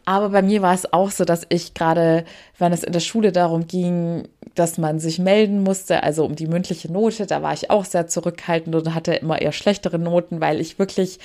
Aber 0.06 0.30
bei 0.30 0.40
mir 0.40 0.62
war 0.62 0.72
es 0.72 0.92
auch 0.92 1.10
so, 1.10 1.24
dass 1.24 1.46
ich 1.48 1.74
gerade, 1.74 2.24
wenn 2.58 2.72
es 2.72 2.82
in 2.82 2.92
der 2.92 3.00
Schule 3.00 3.32
darum 3.32 3.66
ging, 3.66 4.26
dass 4.54 4.78
man 4.78 5.00
sich 5.00 5.18
melden 5.18 5.62
musste, 5.62 6.02
also 6.02 6.24
um 6.24 6.34
die 6.34 6.46
mündliche 6.46 6.90
Note, 6.90 7.26
da 7.26 7.42
war 7.42 7.52
ich 7.52 7.70
auch 7.70 7.84
sehr 7.84 8.06
zurückhaltend 8.06 8.74
und 8.74 8.94
hatte 8.94 9.14
immer 9.14 9.40
eher 9.42 9.52
schlechtere 9.52 9.98
Noten, 9.98 10.40
weil 10.40 10.60
ich 10.60 10.78
wirklich 10.78 11.18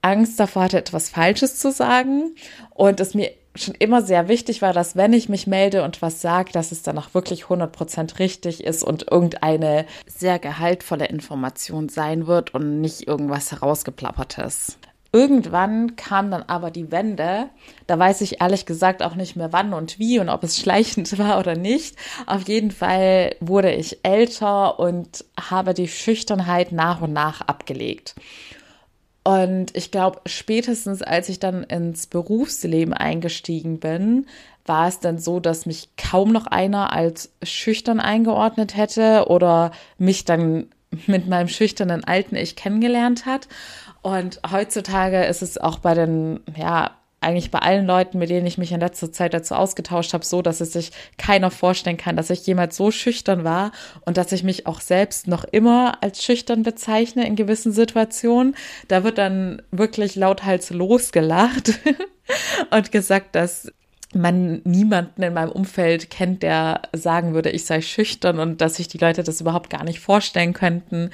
Angst 0.00 0.38
davor 0.38 0.64
hatte, 0.64 0.78
etwas 0.78 1.08
Falsches 1.08 1.58
zu 1.58 1.72
sagen 1.72 2.34
und 2.70 3.00
es 3.00 3.14
mir 3.14 3.32
schon 3.54 3.74
immer 3.74 4.02
sehr 4.02 4.28
wichtig 4.28 4.62
war, 4.62 4.72
dass 4.72 4.96
wenn 4.96 5.12
ich 5.12 5.28
mich 5.28 5.46
melde 5.46 5.82
und 5.82 6.00
was 6.02 6.20
sage, 6.20 6.52
dass 6.52 6.72
es 6.72 6.82
dann 6.82 6.98
auch 6.98 7.14
wirklich 7.14 7.44
100% 7.44 8.18
richtig 8.18 8.64
ist 8.64 8.84
und 8.84 9.10
irgendeine 9.10 9.86
sehr 10.06 10.38
gehaltvolle 10.38 11.06
Information 11.06 11.88
sein 11.88 12.26
wird 12.26 12.54
und 12.54 12.80
nicht 12.80 13.06
irgendwas 13.08 13.52
herausgeplappertes. 13.52 14.78
Irgendwann 15.10 15.96
kam 15.96 16.30
dann 16.30 16.42
aber 16.42 16.70
die 16.70 16.90
Wende. 16.90 17.48
Da 17.86 17.98
weiß 17.98 18.20
ich 18.20 18.42
ehrlich 18.42 18.66
gesagt 18.66 19.02
auch 19.02 19.14
nicht 19.14 19.36
mehr 19.36 19.54
wann 19.54 19.72
und 19.72 19.98
wie 19.98 20.18
und 20.18 20.28
ob 20.28 20.44
es 20.44 20.58
schleichend 20.58 21.18
war 21.18 21.38
oder 21.38 21.56
nicht. 21.56 21.96
Auf 22.26 22.46
jeden 22.46 22.70
Fall 22.70 23.34
wurde 23.40 23.72
ich 23.72 24.00
älter 24.02 24.78
und 24.78 25.24
habe 25.40 25.72
die 25.72 25.88
Schüchternheit 25.88 26.72
nach 26.72 27.00
und 27.00 27.14
nach 27.14 27.40
abgelegt. 27.40 28.16
Und 29.24 29.76
ich 29.76 29.90
glaube, 29.90 30.20
spätestens 30.26 31.02
als 31.02 31.28
ich 31.28 31.38
dann 31.38 31.62
ins 31.64 32.06
Berufsleben 32.06 32.94
eingestiegen 32.94 33.78
bin, 33.78 34.26
war 34.64 34.88
es 34.88 35.00
dann 35.00 35.18
so, 35.18 35.40
dass 35.40 35.66
mich 35.66 35.90
kaum 35.96 36.32
noch 36.32 36.46
einer 36.46 36.92
als 36.92 37.32
schüchtern 37.42 38.00
eingeordnet 38.00 38.76
hätte 38.76 39.26
oder 39.28 39.72
mich 39.98 40.24
dann 40.24 40.68
mit 41.06 41.28
meinem 41.28 41.48
schüchternen 41.48 42.04
alten 42.04 42.36
Ich 42.36 42.56
kennengelernt 42.56 43.26
hat. 43.26 43.48
Und 44.02 44.40
heutzutage 44.50 45.24
ist 45.24 45.42
es 45.42 45.58
auch 45.58 45.78
bei 45.78 45.94
den, 45.94 46.40
ja, 46.56 46.92
eigentlich 47.20 47.50
bei 47.50 47.58
allen 47.58 47.86
Leuten, 47.86 48.18
mit 48.18 48.30
denen 48.30 48.46
ich 48.46 48.58
mich 48.58 48.72
in 48.72 48.80
letzter 48.80 49.10
Zeit 49.12 49.34
dazu 49.34 49.54
ausgetauscht 49.54 50.12
habe, 50.12 50.24
so, 50.24 50.40
dass 50.42 50.60
es 50.60 50.72
sich 50.72 50.92
keiner 51.16 51.50
vorstellen 51.50 51.96
kann, 51.96 52.16
dass 52.16 52.30
ich 52.30 52.46
jemals 52.46 52.76
so 52.76 52.90
schüchtern 52.90 53.44
war 53.44 53.72
und 54.04 54.16
dass 54.16 54.32
ich 54.32 54.44
mich 54.44 54.66
auch 54.66 54.80
selbst 54.80 55.26
noch 55.26 55.44
immer 55.44 56.02
als 56.02 56.22
schüchtern 56.22 56.62
bezeichne 56.62 57.26
in 57.26 57.36
gewissen 57.36 57.72
Situationen. 57.72 58.54
Da 58.86 59.02
wird 59.02 59.18
dann 59.18 59.62
wirklich 59.70 60.14
lauthals 60.14 60.70
losgelacht 60.70 61.80
und 62.70 62.92
gesagt, 62.92 63.34
dass 63.34 63.72
man 64.14 64.62
niemanden 64.64 65.22
in 65.22 65.34
meinem 65.34 65.52
Umfeld 65.52 66.08
kennt, 66.08 66.42
der 66.42 66.82
sagen 66.94 67.34
würde, 67.34 67.50
ich 67.50 67.66
sei 67.66 67.82
schüchtern 67.82 68.38
und 68.38 68.60
dass 68.60 68.76
sich 68.76 68.88
die 68.88 68.98
Leute 68.98 69.22
das 69.22 69.40
überhaupt 69.40 69.68
gar 69.68 69.84
nicht 69.84 70.00
vorstellen 70.00 70.54
könnten. 70.54 71.10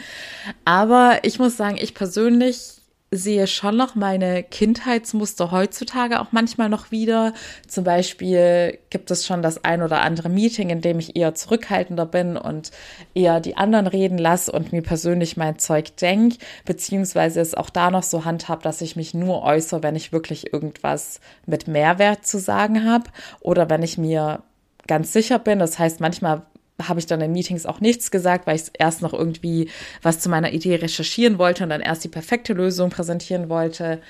Aber 0.64 1.18
ich 1.22 1.38
muss 1.38 1.56
sagen, 1.56 1.76
ich 1.80 1.94
persönlich 1.94 2.73
sehe 3.16 3.46
schon 3.46 3.76
noch 3.76 3.94
meine 3.94 4.42
Kindheitsmuster 4.42 5.50
heutzutage 5.50 6.20
auch 6.20 6.32
manchmal 6.32 6.68
noch 6.68 6.90
wieder. 6.90 7.32
Zum 7.66 7.84
Beispiel 7.84 8.78
gibt 8.90 9.10
es 9.10 9.26
schon 9.26 9.42
das 9.42 9.64
ein 9.64 9.82
oder 9.82 10.00
andere 10.00 10.28
Meeting, 10.28 10.70
in 10.70 10.80
dem 10.80 10.98
ich 10.98 11.16
eher 11.16 11.34
zurückhaltender 11.34 12.06
bin 12.06 12.36
und 12.36 12.70
eher 13.14 13.40
die 13.40 13.56
anderen 13.56 13.86
reden 13.86 14.18
lasse 14.18 14.52
und 14.52 14.72
mir 14.72 14.82
persönlich 14.82 15.36
mein 15.36 15.58
Zeug 15.58 15.96
denke, 15.96 16.38
beziehungsweise 16.64 17.40
es 17.40 17.54
auch 17.54 17.70
da 17.70 17.90
noch 17.90 18.02
so 18.02 18.24
handhab, 18.24 18.62
dass 18.62 18.80
ich 18.80 18.96
mich 18.96 19.14
nur 19.14 19.42
äußere, 19.42 19.82
wenn 19.82 19.96
ich 19.96 20.12
wirklich 20.12 20.52
irgendwas 20.52 21.20
mit 21.46 21.68
Mehrwert 21.68 22.26
zu 22.26 22.38
sagen 22.38 22.84
habe 22.84 23.04
oder 23.40 23.70
wenn 23.70 23.82
ich 23.82 23.98
mir 23.98 24.42
ganz 24.86 25.12
sicher 25.12 25.38
bin. 25.38 25.58
Das 25.58 25.78
heißt, 25.78 26.00
manchmal 26.00 26.42
habe 26.88 27.00
ich 27.00 27.06
dann 27.06 27.20
in 27.20 27.32
Meetings 27.32 27.66
auch 27.66 27.80
nichts 27.80 28.10
gesagt, 28.10 28.46
weil 28.46 28.56
ich 28.56 28.64
erst 28.78 29.02
noch 29.02 29.12
irgendwie 29.12 29.68
was 30.02 30.20
zu 30.20 30.28
meiner 30.28 30.52
Idee 30.52 30.76
recherchieren 30.76 31.38
wollte 31.38 31.64
und 31.64 31.70
dann 31.70 31.80
erst 31.80 32.04
die 32.04 32.08
perfekte 32.08 32.52
Lösung 32.52 32.90
präsentieren 32.90 33.48
wollte. 33.48 34.00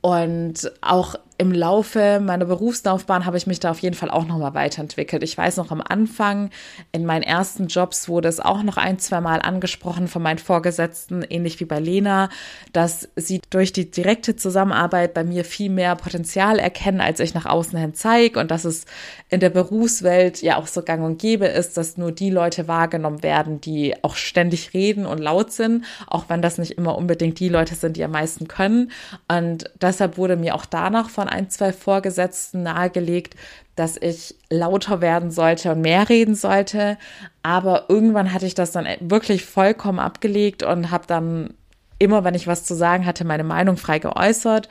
Und 0.00 0.70
auch 0.82 1.14
im 1.36 1.52
Laufe 1.52 2.20
meiner 2.20 2.44
Berufslaufbahn 2.44 3.26
habe 3.26 3.36
ich 3.36 3.46
mich 3.46 3.58
da 3.58 3.72
auf 3.72 3.80
jeden 3.80 3.96
Fall 3.96 4.10
auch 4.10 4.24
nochmal 4.24 4.54
weiterentwickelt. 4.54 5.22
Ich 5.24 5.36
weiß 5.36 5.56
noch 5.56 5.72
am 5.72 5.80
Anfang, 5.80 6.50
in 6.92 7.04
meinen 7.04 7.22
ersten 7.22 7.66
Jobs 7.66 8.08
wurde 8.08 8.28
es 8.28 8.38
auch 8.38 8.62
noch 8.62 8.76
ein, 8.76 9.00
zwei 9.00 9.20
Mal 9.20 9.40
angesprochen 9.42 10.06
von 10.06 10.22
meinen 10.22 10.38
Vorgesetzten, 10.38 11.22
ähnlich 11.22 11.58
wie 11.58 11.64
bei 11.64 11.80
Lena, 11.80 12.28
dass 12.72 13.08
sie 13.16 13.40
durch 13.50 13.72
die 13.72 13.90
direkte 13.90 14.36
Zusammenarbeit 14.36 15.12
bei 15.12 15.24
mir 15.24 15.44
viel 15.44 15.70
mehr 15.70 15.96
Potenzial 15.96 16.58
erkennen, 16.58 17.00
als 17.00 17.18
ich 17.18 17.34
nach 17.34 17.46
außen 17.46 17.78
hin 17.78 17.94
zeige 17.94 18.38
und 18.38 18.50
dass 18.52 18.64
es 18.64 18.84
in 19.28 19.40
der 19.40 19.50
Berufswelt 19.50 20.40
ja 20.40 20.56
auch 20.56 20.68
so 20.68 20.82
gang 20.82 21.02
und 21.04 21.20
gäbe 21.20 21.46
ist, 21.46 21.76
dass 21.76 21.96
nur 21.96 22.12
die 22.12 22.30
Leute 22.30 22.68
wahrgenommen 22.68 23.24
werden, 23.24 23.60
die 23.60 23.94
auch 24.02 24.14
ständig 24.14 24.72
reden 24.72 25.04
und 25.04 25.18
laut 25.18 25.52
sind, 25.52 25.84
auch 26.06 26.26
wenn 26.28 26.42
das 26.42 26.58
nicht 26.58 26.72
immer 26.72 26.96
unbedingt 26.96 27.40
die 27.40 27.48
Leute 27.48 27.74
sind, 27.74 27.96
die 27.96 28.04
am 28.04 28.12
meisten 28.12 28.46
können. 28.46 28.92
Und 29.26 29.70
deshalb 29.80 30.16
wurde 30.16 30.36
mir 30.36 30.54
auch 30.54 30.66
danach 30.66 31.10
von 31.10 31.23
von 31.24 31.32
ein, 31.32 31.48
zwei 31.48 31.72
Vorgesetzten 31.72 32.62
nahegelegt, 32.62 33.34
dass 33.76 33.96
ich 33.96 34.34
lauter 34.50 35.00
werden 35.00 35.30
sollte 35.30 35.72
und 35.72 35.80
mehr 35.80 36.08
reden 36.08 36.34
sollte. 36.34 36.98
Aber 37.42 37.86
irgendwann 37.88 38.32
hatte 38.32 38.44
ich 38.46 38.54
das 38.54 38.72
dann 38.72 38.86
wirklich 39.00 39.46
vollkommen 39.46 40.00
abgelegt 40.00 40.62
und 40.62 40.90
habe 40.90 41.06
dann 41.06 41.54
immer, 41.98 42.24
wenn 42.24 42.34
ich 42.34 42.46
was 42.46 42.64
zu 42.64 42.74
sagen 42.74 43.06
hatte, 43.06 43.24
meine 43.24 43.44
Meinung 43.44 43.78
frei 43.78 43.98
geäußert 44.00 44.68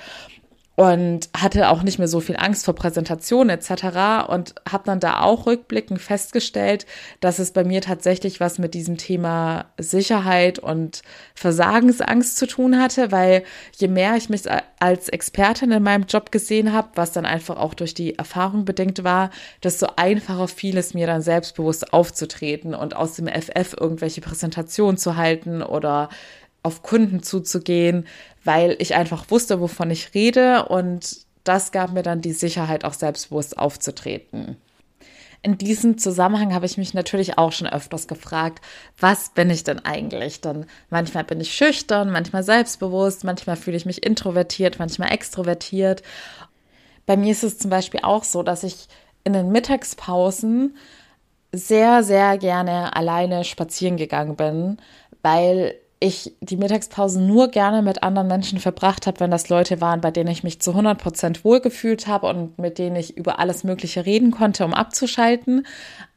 und 0.75 1.29
hatte 1.37 1.69
auch 1.69 1.83
nicht 1.83 1.99
mehr 1.99 2.07
so 2.07 2.19
viel 2.19 2.35
Angst 2.35 2.65
vor 2.65 2.73
Präsentationen 2.73 3.51
etc. 3.51 4.27
und 4.27 4.55
habe 4.67 4.83
dann 4.85 4.99
da 4.99 5.21
auch 5.21 5.45
rückblickend 5.45 6.01
festgestellt, 6.01 6.87
dass 7.19 7.37
es 7.37 7.51
bei 7.51 7.63
mir 7.63 7.81
tatsächlich 7.81 8.39
was 8.39 8.57
mit 8.57 8.73
diesem 8.73 8.97
Thema 8.97 9.65
Sicherheit 9.77 10.57
und 10.57 11.03
Versagensangst 11.35 12.37
zu 12.37 12.47
tun 12.47 12.81
hatte, 12.81 13.11
weil 13.11 13.43
je 13.77 13.87
mehr 13.87 14.15
ich 14.15 14.29
mich 14.29 14.43
als 14.79 15.09
Expertin 15.09 15.71
in 15.71 15.83
meinem 15.83 16.05
Job 16.05 16.31
gesehen 16.31 16.73
habe, 16.73 16.89
was 16.95 17.11
dann 17.11 17.27
einfach 17.27 17.57
auch 17.57 17.75
durch 17.75 17.93
die 17.93 18.17
Erfahrung 18.17 18.65
bedingt 18.65 19.03
war, 19.03 19.29
desto 19.63 19.87
einfacher 19.95 20.47
fiel 20.47 20.77
es 20.77 20.95
mir 20.95 21.05
dann 21.05 21.21
selbstbewusst 21.21 21.93
aufzutreten 21.93 22.73
und 22.73 22.95
aus 22.95 23.13
dem 23.13 23.27
FF 23.27 23.75
irgendwelche 23.79 24.21
Präsentationen 24.21 24.97
zu 24.97 25.17
halten 25.17 25.61
oder 25.61 26.09
auf 26.63 26.81
Kunden 26.81 27.21
zuzugehen, 27.21 28.07
weil 28.43 28.75
ich 28.79 28.95
einfach 28.95 29.29
wusste, 29.29 29.59
wovon 29.59 29.91
ich 29.91 30.13
rede 30.13 30.65
und 30.65 31.17
das 31.43 31.71
gab 31.71 31.91
mir 31.91 32.03
dann 32.03 32.21
die 32.21 32.33
Sicherheit, 32.33 32.85
auch 32.85 32.93
selbstbewusst 32.93 33.57
aufzutreten. 33.57 34.57
In 35.45 35.57
diesem 35.57 35.97
Zusammenhang 35.97 36.53
habe 36.53 36.65
ich 36.65 36.77
mich 36.77 36.93
natürlich 36.93 37.37
auch 37.37 37.51
schon 37.51 37.67
öfters 37.67 38.07
gefragt, 38.07 38.63
was 38.97 39.31
bin 39.31 39.49
ich 39.49 39.65
denn 39.65 39.83
eigentlich? 39.83 40.39
Denn 40.39 40.65
manchmal 40.89 41.25
bin 41.25 41.41
ich 41.41 41.53
schüchtern, 41.53 42.11
manchmal 42.11 42.43
selbstbewusst, 42.43 43.25
manchmal 43.25 43.57
fühle 43.57 43.75
ich 43.75 43.85
mich 43.85 44.05
introvertiert, 44.05 44.79
manchmal 44.79 45.11
extrovertiert. 45.11 46.01
Bei 47.05 47.17
mir 47.17 47.33
ist 47.33 47.43
es 47.43 47.57
zum 47.57 47.69
Beispiel 47.69 47.99
auch 48.03 48.23
so, 48.23 48.41
dass 48.41 48.63
ich 48.63 48.87
in 49.25 49.33
den 49.33 49.51
Mittagspausen 49.51 50.77
sehr, 51.51 52.03
sehr 52.03 52.37
gerne 52.37 52.95
alleine 52.95 53.43
spazieren 53.43 53.97
gegangen 53.97 54.37
bin, 54.37 54.77
weil 55.21 55.75
ich 56.03 56.35
die 56.41 56.57
Mittagspause 56.57 57.21
nur 57.21 57.47
gerne 57.47 57.81
mit 57.81 58.03
anderen 58.03 58.27
Menschen 58.27 58.59
verbracht 58.59 59.07
habe, 59.07 59.21
wenn 59.21 59.31
das 59.31 59.47
Leute 59.47 59.79
waren, 59.79 60.01
bei 60.01 60.11
denen 60.11 60.29
ich 60.29 60.43
mich 60.43 60.59
zu 60.59 60.71
100 60.71 61.01
Prozent 61.01 61.45
wohlgefühlt 61.45 62.07
habe 62.07 62.27
und 62.27 62.59
mit 62.59 62.77
denen 62.77 62.97
ich 62.97 63.15
über 63.15 63.39
alles 63.39 63.63
Mögliche 63.63 64.05
reden 64.05 64.31
konnte, 64.31 64.65
um 64.65 64.73
abzuschalten. 64.73 65.65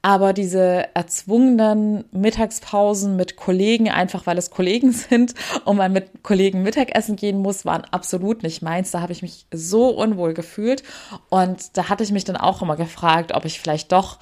Aber 0.02 0.32
diese 0.32 0.88
erzwungenen 0.94 2.04
Mittagspausen 2.10 3.14
mit 3.14 3.36
Kollegen, 3.36 3.88
einfach 3.88 4.26
weil 4.26 4.38
es 4.38 4.50
Kollegen 4.50 4.90
sind 5.10 5.34
und 5.64 5.76
man 5.76 5.92
mit 5.92 6.24
Kollegen 6.24 6.64
Mittagessen 6.64 7.14
gehen 7.14 7.38
muss, 7.38 7.64
waren 7.64 7.84
absolut 7.92 8.42
nicht 8.42 8.62
meins. 8.62 8.90
Da 8.90 9.00
habe 9.00 9.12
ich 9.12 9.22
mich 9.22 9.46
so 9.52 9.90
unwohl 9.90 10.34
gefühlt. 10.34 10.82
Und 11.28 11.76
da 11.76 11.88
hatte 11.88 12.02
ich 12.02 12.10
mich 12.10 12.24
dann 12.24 12.36
auch 12.36 12.60
immer 12.60 12.74
gefragt, 12.74 13.32
ob 13.32 13.44
ich 13.44 13.60
vielleicht 13.60 13.92
doch 13.92 14.18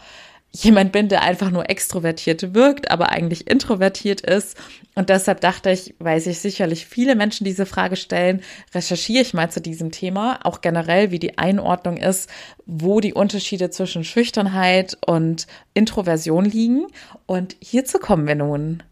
jemand 0.55 0.93
bin, 0.93 1.09
der 1.09 1.23
einfach 1.23 1.51
nur 1.51 1.69
extrovertiert 1.69 2.55
wirkt, 2.55 2.91
aber 2.91 3.11
eigentlich 3.11 3.51
introvertiert 3.51 4.21
ist. 4.21 4.57
Und 4.95 5.09
deshalb 5.09 5.41
dachte 5.41 5.71
ich, 5.71 5.95
weil 5.99 6.21
sich 6.21 6.39
sicherlich 6.39 6.87
viele 6.87 7.17
Menschen 7.17 7.45
diese 7.45 7.67
Frage 7.67 7.97
stellen, 7.97 8.41
recherchiere 8.73 9.23
ich 9.23 9.35
mal 9.35 9.51
zu 9.51 9.61
diesem 9.61 9.91
Thema, 9.91 10.39
auch 10.45 10.61
generell, 10.61 11.11
wie 11.11 11.19
die 11.19 11.39
Einordnung 11.39 11.97
ist, 11.97 12.31
wo 12.67 13.01
die 13.01 13.15
Unterschiede 13.15 13.71
zwischen 13.71 14.05
Schüchternheit 14.05 14.97
und 15.05 15.49
Introversion 15.75 16.45
liegen. 16.45 16.87
Und 17.27 17.57
hierzu 17.61 17.99
kommen 17.99 18.29
wir 18.29 18.37
nun. 18.37 18.85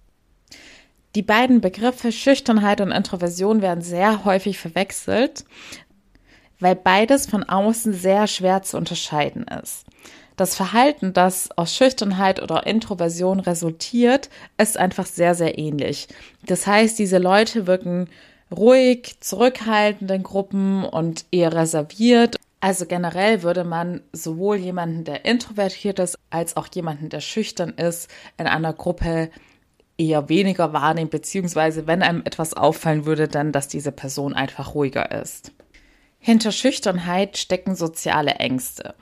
Die 1.14 1.22
beiden 1.22 1.61
Begriffe 1.61 2.11
Schüchternheit 2.11 2.81
und 2.81 2.90
Introversion 2.90 3.62
werden 3.62 3.83
sehr 3.83 4.25
häufig 4.25 4.59
verwechselt, 4.59 5.44
weil 6.59 6.75
beides 6.75 7.27
von 7.27 7.44
außen 7.44 7.92
sehr 7.92 8.27
schwer 8.27 8.62
zu 8.62 8.77
unterscheiden 8.79 9.44
ist. 9.62 9.87
Das 10.43 10.57
Verhalten, 10.57 11.13
das 11.13 11.57
aus 11.57 11.73
Schüchternheit 11.73 12.43
oder 12.43 12.67
Introversion 12.67 13.39
resultiert, 13.39 14.29
ist 14.59 14.77
einfach 14.77 15.07
sehr, 15.07 15.37
sehr 15.37 15.57
ähnlich. 15.57 16.09
Das 16.45 16.67
heißt, 16.67 16.99
diese 16.99 17.19
Leute 17.19 17.69
wirken 17.69 18.09
ruhig, 18.51 19.21
zurückhaltend 19.21 20.11
in 20.11 20.25
Gruppen 20.25 20.83
und 20.83 21.27
eher 21.31 21.53
reserviert. 21.53 22.39
Also 22.59 22.87
generell 22.87 23.45
würde 23.45 23.63
man 23.63 24.01
sowohl 24.13 24.57
jemanden, 24.57 25.05
der 25.05 25.27
introvertiert 25.27 26.01
ist, 26.01 26.19
als 26.31 26.57
auch 26.57 26.67
jemanden, 26.75 27.09
der 27.09 27.21
schüchtern 27.21 27.71
ist, 27.75 28.11
in 28.37 28.49
einer 28.49 28.73
Gruppe 28.73 29.31
eher 29.97 30.29
weniger 30.29 30.73
wahrnehmen, 30.73 31.11
beziehungsweise 31.11 31.87
wenn 31.87 32.03
einem 32.03 32.23
etwas 32.25 32.53
auffallen 32.53 33.07
würde, 33.07 33.29
dann, 33.29 33.53
dass 33.53 33.69
diese 33.69 33.93
Person 33.93 34.35
einfach 34.35 34.75
ruhiger 34.75 35.13
ist. 35.23 35.53
Hinter 36.19 36.51
Schüchternheit 36.51 37.39
stecken 37.39 37.77
soziale 37.77 38.33
Ängste. 38.33 38.97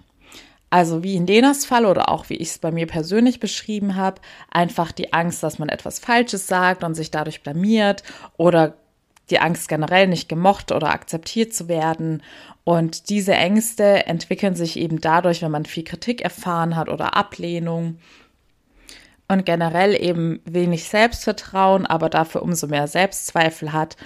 Also 0.70 1.02
wie 1.02 1.16
in 1.16 1.26
Lenas 1.26 1.66
Fall 1.66 1.84
oder 1.84 2.08
auch 2.08 2.28
wie 2.30 2.36
ich 2.36 2.50
es 2.50 2.58
bei 2.58 2.70
mir 2.70 2.86
persönlich 2.86 3.40
beschrieben 3.40 3.96
habe, 3.96 4.20
einfach 4.50 4.92
die 4.92 5.12
Angst, 5.12 5.42
dass 5.42 5.58
man 5.58 5.68
etwas 5.68 5.98
Falsches 5.98 6.46
sagt 6.46 6.84
und 6.84 6.94
sich 6.94 7.10
dadurch 7.10 7.42
blamiert 7.42 8.04
oder 8.36 8.74
die 9.30 9.40
Angst 9.40 9.68
generell 9.68 10.06
nicht 10.06 10.28
gemocht 10.28 10.72
oder 10.72 10.90
akzeptiert 10.90 11.52
zu 11.54 11.68
werden. 11.68 12.22
Und 12.62 13.08
diese 13.10 13.34
Ängste 13.34 14.06
entwickeln 14.06 14.54
sich 14.54 14.78
eben 14.78 15.00
dadurch, 15.00 15.42
wenn 15.42 15.50
man 15.50 15.64
viel 15.64 15.84
Kritik 15.84 16.22
erfahren 16.22 16.76
hat 16.76 16.88
oder 16.88 17.16
Ablehnung 17.16 17.98
und 19.28 19.46
generell 19.46 19.94
eben 20.00 20.40
wenig 20.44 20.84
Selbstvertrauen, 20.84 21.86
aber 21.86 22.08
dafür 22.08 22.42
umso 22.42 22.66
mehr 22.66 22.88
Selbstzweifel 22.88 23.72
hat 23.72 23.96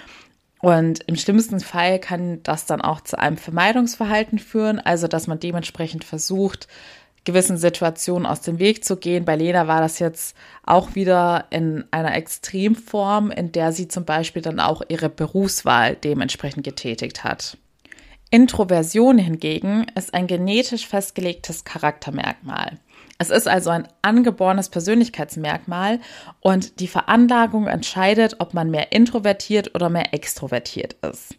und 0.64 1.00
im 1.06 1.16
schlimmsten 1.16 1.60
Fall 1.60 1.98
kann 1.98 2.42
das 2.42 2.64
dann 2.64 2.80
auch 2.80 3.02
zu 3.02 3.18
einem 3.18 3.36
Vermeidungsverhalten 3.36 4.38
führen, 4.38 4.80
also 4.80 5.08
dass 5.08 5.26
man 5.26 5.38
dementsprechend 5.38 6.04
versucht, 6.04 6.68
gewissen 7.24 7.58
Situationen 7.58 8.24
aus 8.24 8.40
dem 8.40 8.58
Weg 8.58 8.82
zu 8.82 8.96
gehen. 8.96 9.26
Bei 9.26 9.36
Lena 9.36 9.66
war 9.66 9.82
das 9.82 9.98
jetzt 9.98 10.34
auch 10.64 10.94
wieder 10.94 11.48
in 11.50 11.84
einer 11.90 12.14
Extremform, 12.14 13.30
in 13.30 13.52
der 13.52 13.72
sie 13.72 13.88
zum 13.88 14.06
Beispiel 14.06 14.40
dann 14.40 14.58
auch 14.58 14.80
ihre 14.88 15.10
Berufswahl 15.10 15.96
dementsprechend 15.96 16.64
getätigt 16.64 17.24
hat. 17.24 17.58
Introversion 18.30 19.18
hingegen 19.18 19.84
ist 19.94 20.14
ein 20.14 20.26
genetisch 20.26 20.86
festgelegtes 20.88 21.64
Charaktermerkmal. 21.64 22.78
Es 23.18 23.30
ist 23.30 23.46
also 23.46 23.70
ein 23.70 23.88
angeborenes 24.02 24.68
Persönlichkeitsmerkmal 24.68 26.00
und 26.40 26.80
die 26.80 26.88
Veranlagung 26.88 27.68
entscheidet, 27.68 28.36
ob 28.40 28.54
man 28.54 28.70
mehr 28.70 28.92
introvertiert 28.92 29.74
oder 29.74 29.88
mehr 29.88 30.12
extrovertiert 30.12 30.96
ist. 31.02 31.36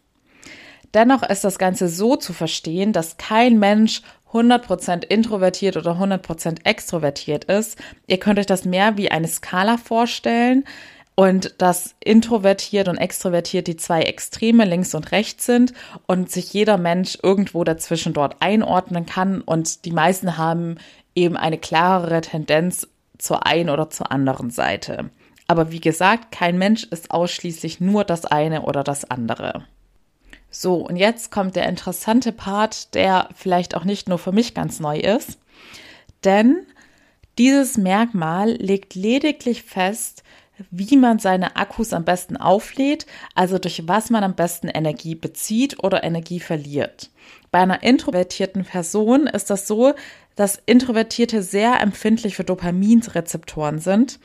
Dennoch 0.94 1.22
ist 1.22 1.44
das 1.44 1.58
Ganze 1.58 1.88
so 1.88 2.16
zu 2.16 2.32
verstehen, 2.32 2.92
dass 2.92 3.18
kein 3.18 3.58
Mensch 3.58 4.00
100% 4.32 5.04
introvertiert 5.04 5.76
oder 5.76 5.92
100% 5.92 6.64
extrovertiert 6.64 7.44
ist. 7.44 7.78
Ihr 8.06 8.18
könnt 8.18 8.38
euch 8.38 8.46
das 8.46 8.64
mehr 8.64 8.96
wie 8.96 9.10
eine 9.10 9.28
Skala 9.28 9.76
vorstellen 9.76 10.64
und 11.14 11.54
dass 11.58 11.94
introvertiert 12.04 12.88
und 12.88 12.98
extrovertiert 12.98 13.66
die 13.66 13.76
zwei 13.76 14.02
Extreme 14.02 14.64
links 14.64 14.94
und 14.94 15.12
rechts 15.12 15.46
sind 15.46 15.72
und 16.06 16.30
sich 16.30 16.52
jeder 16.52 16.76
Mensch 16.76 17.18
irgendwo 17.22 17.64
dazwischen 17.64 18.12
dort 18.12 18.36
einordnen 18.40 19.06
kann 19.06 19.40
und 19.40 19.84
die 19.84 19.92
meisten 19.92 20.36
haben 20.36 20.76
eben 21.16 21.36
eine 21.36 21.58
klarere 21.58 22.20
Tendenz 22.20 22.86
zur 23.18 23.46
einen 23.46 23.70
oder 23.70 23.90
zur 23.90 24.12
anderen 24.12 24.50
Seite. 24.50 25.10
Aber 25.48 25.72
wie 25.72 25.80
gesagt, 25.80 26.32
kein 26.32 26.58
Mensch 26.58 26.84
ist 26.84 27.10
ausschließlich 27.10 27.80
nur 27.80 28.04
das 28.04 28.24
eine 28.24 28.62
oder 28.62 28.84
das 28.84 29.10
andere. 29.10 29.64
So, 30.50 30.76
und 30.76 30.96
jetzt 30.96 31.30
kommt 31.30 31.56
der 31.56 31.68
interessante 31.68 32.32
Part, 32.32 32.94
der 32.94 33.28
vielleicht 33.34 33.74
auch 33.74 33.84
nicht 33.84 34.08
nur 34.08 34.18
für 34.18 34.32
mich 34.32 34.54
ganz 34.54 34.80
neu 34.80 34.98
ist. 34.98 35.38
Denn 36.24 36.66
dieses 37.38 37.76
Merkmal 37.76 38.52
legt 38.52 38.94
lediglich 38.94 39.62
fest, 39.62 40.22
wie 40.70 40.96
man 40.96 41.18
seine 41.18 41.56
Akkus 41.56 41.92
am 41.92 42.04
besten 42.04 42.36
auflädt, 42.36 43.06
also 43.34 43.58
durch 43.58 43.86
was 43.86 44.08
man 44.08 44.24
am 44.24 44.34
besten 44.34 44.68
Energie 44.68 45.14
bezieht 45.14 45.82
oder 45.84 46.02
Energie 46.02 46.40
verliert. 46.40 47.10
Bei 47.50 47.58
einer 47.58 47.82
introvertierten 47.82 48.64
Person 48.64 49.26
ist 49.26 49.50
das 49.50 49.66
so, 49.66 49.94
dass 50.36 50.60
Introvertierte 50.66 51.42
sehr 51.42 51.80
empfindlich 51.80 52.36
für 52.36 52.44
Dopaminrezeptoren 52.44 53.80
sind 53.80 54.20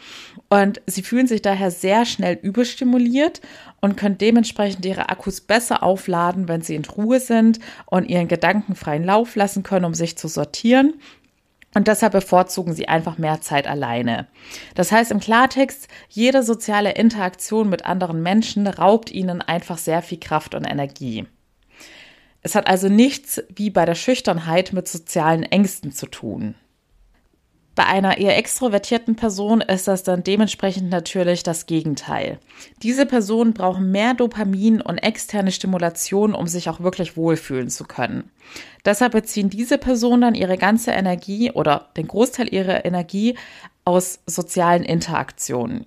und 0.50 0.82
sie 0.86 1.02
fühlen 1.02 1.28
sich 1.28 1.42
daher 1.42 1.72
sehr 1.72 2.06
schnell 2.06 2.38
überstimuliert 2.42 3.42
und 3.80 3.98
können 3.98 4.18
dementsprechend 4.18 4.86
ihre 4.86 5.10
Akkus 5.10 5.42
besser 5.42 5.82
aufladen, 5.82 6.48
wenn 6.48 6.62
sie 6.62 6.76
in 6.76 6.86
Ruhe 6.86 7.20
sind 7.20 7.60
und 7.86 8.10
ihren 8.10 8.28
Gedanken 8.28 8.76
freien 8.76 9.04
Lauf 9.04 9.36
lassen 9.36 9.64
können, 9.64 9.86
um 9.86 9.94
sich 9.94 10.18
zu 10.18 10.28
sortieren 10.28 10.94
und 11.74 11.88
deshalb 11.88 12.12
bevorzugen 12.12 12.74
sie 12.74 12.88
einfach 12.88 13.18
mehr 13.18 13.42
Zeit 13.42 13.66
alleine. 13.66 14.28
Das 14.76 14.92
heißt 14.92 15.12
im 15.12 15.20
Klartext, 15.20 15.88
jede 16.10 16.44
soziale 16.44 16.92
Interaktion 16.92 17.70
mit 17.70 17.86
anderen 17.86 18.22
Menschen 18.22 18.68
raubt 18.68 19.12
ihnen 19.12 19.42
einfach 19.42 19.78
sehr 19.78 20.02
viel 20.02 20.20
Kraft 20.20 20.54
und 20.54 20.66
Energie. 20.66 21.26
Es 22.42 22.56
hat 22.56 22.68
also 22.68 22.90
nichts 22.90 23.42
wie 23.54 23.70
bei 23.70 23.86
der 23.86 23.96
Schüchternheit 23.96 24.74
mit 24.74 24.88
sozialen 24.88 25.44
Ängsten 25.44 25.92
zu 25.92 26.08
tun. 26.08 26.56
Bei 27.74 27.86
einer 27.86 28.18
eher 28.18 28.38
extrovertierten 28.38 29.16
Person 29.16 29.62
ist 29.62 29.88
das 29.88 30.04
dann 30.04 30.24
dementsprechend 30.24 30.90
natürlich 30.90 31.44
das 31.44 31.68
Gegenteil. 31.68 32.38
Diese 32.84 33.06
Personen 33.06 33.54
brauchen 33.54 33.92
mehr 33.92 34.14
Dopamin 34.14 34.82
und 34.82 34.98
externe 34.98 35.54
Stimulation, 35.54 36.34
um 36.36 36.48
sich 36.48 36.70
auch 36.70 36.82
wirklich 36.82 37.16
wohlfühlen 37.16 37.70
zu 37.70 37.86
können. 37.86 38.30
Deshalb 38.84 39.14
beziehen 39.14 39.50
diese 39.50 39.78
Personen 39.78 40.22
dann 40.22 40.36
ihre 40.36 40.58
ganze 40.58 40.92
Energie 40.92 41.52
oder 41.52 41.90
den 41.96 42.08
Großteil 42.08 42.54
ihrer 42.54 42.84
Energie 42.84 43.38
aus 43.86 44.20
sozialen 44.26 44.84
Interaktionen. 44.84 45.86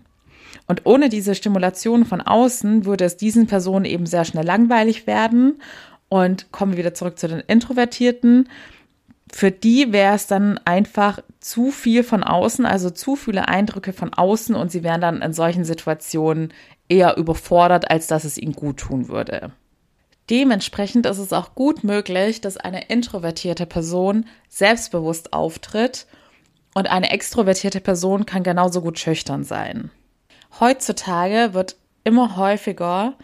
Und 0.67 0.87
ohne 0.87 1.11
diese 1.11 1.35
Stimulation 1.35 2.07
von 2.07 2.23
außen 2.23 2.87
würde 2.87 3.05
es 3.05 3.19
diesen 3.19 3.47
Personen 3.47 3.85
eben 3.85 4.07
sehr 4.07 4.25
schnell 4.25 4.47
langweilig 4.47 5.07
werden. 5.07 5.61
Und 6.15 6.53
kommen 6.53 6.73
wir 6.73 6.79
wieder 6.79 6.95
zurück 6.95 7.19
zu 7.19 7.27
den 7.27 7.41
Introvertierten 7.41 8.49
für 9.33 9.51
die 9.51 9.93
wäre 9.93 10.15
es 10.15 10.29
dann 10.29 10.61
einfach 10.65 11.19
zu 11.41 11.73
viel 11.73 12.05
von 12.05 12.23
außen, 12.23 12.67
also 12.67 12.89
zu 12.89 13.17
viele 13.17 13.49
Eindrücke 13.49 13.93
von 13.93 14.15
außen 14.15 14.55
und 14.55 14.71
sie 14.71 14.85
wären 14.85 15.01
dann 15.01 15.23
in 15.23 15.33
solchen 15.33 15.65
Situationen 15.65 16.53
eher 16.89 17.17
überfordert, 17.17 17.91
als 17.91 18.07
dass 18.07 18.23
es 18.23 18.39
ihnen 18.39 18.53
gut 18.53 18.77
tun 18.77 19.09
würde. 19.09 19.51
Dementsprechend 20.31 21.07
ist 21.07 21.19
es 21.19 21.33
auch 21.33 21.57
gut 21.57 21.83
möglich, 21.83 22.43
dass 22.43 22.57
eine 22.57 22.85
introvertierte 22.85 23.67
Person 23.67 24.27
selbstbewusst 24.49 25.33
auftritt 25.33 26.07
und 26.73 26.89
eine 26.89 27.11
extrovertierte 27.11 27.81
Person 27.81 28.27
kann 28.27 28.45
genauso 28.45 28.83
gut 28.83 29.01
schüchtern 29.01 29.43
sein. 29.43 29.91
Heutzutage 30.61 31.55
wird 31.55 31.75
immer 32.05 32.37
häufiger 32.37 33.15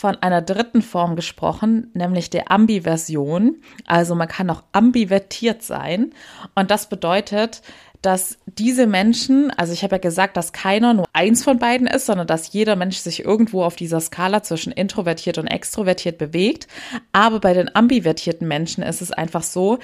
von 0.00 0.16
einer 0.22 0.40
dritten 0.40 0.80
Form 0.80 1.14
gesprochen, 1.14 1.90
nämlich 1.92 2.30
der 2.30 2.50
Ambiversion. 2.50 3.56
Also 3.86 4.14
man 4.14 4.28
kann 4.28 4.48
auch 4.48 4.62
ambivertiert 4.72 5.62
sein. 5.62 6.14
Und 6.54 6.70
das 6.70 6.88
bedeutet, 6.88 7.60
dass 8.00 8.38
diese 8.46 8.86
Menschen, 8.86 9.50
also 9.58 9.74
ich 9.74 9.82
habe 9.82 9.96
ja 9.96 10.00
gesagt, 10.00 10.38
dass 10.38 10.54
keiner 10.54 10.94
nur 10.94 11.04
eins 11.12 11.44
von 11.44 11.58
beiden 11.58 11.86
ist, 11.86 12.06
sondern 12.06 12.26
dass 12.26 12.50
jeder 12.50 12.76
Mensch 12.76 12.96
sich 12.96 13.26
irgendwo 13.26 13.62
auf 13.62 13.76
dieser 13.76 14.00
Skala 14.00 14.42
zwischen 14.42 14.72
introvertiert 14.72 15.36
und 15.36 15.48
extrovertiert 15.48 16.16
bewegt. 16.16 16.66
Aber 17.12 17.38
bei 17.38 17.52
den 17.52 17.76
ambivertierten 17.76 18.48
Menschen 18.48 18.82
ist 18.82 19.02
es 19.02 19.12
einfach 19.12 19.42
so, 19.42 19.80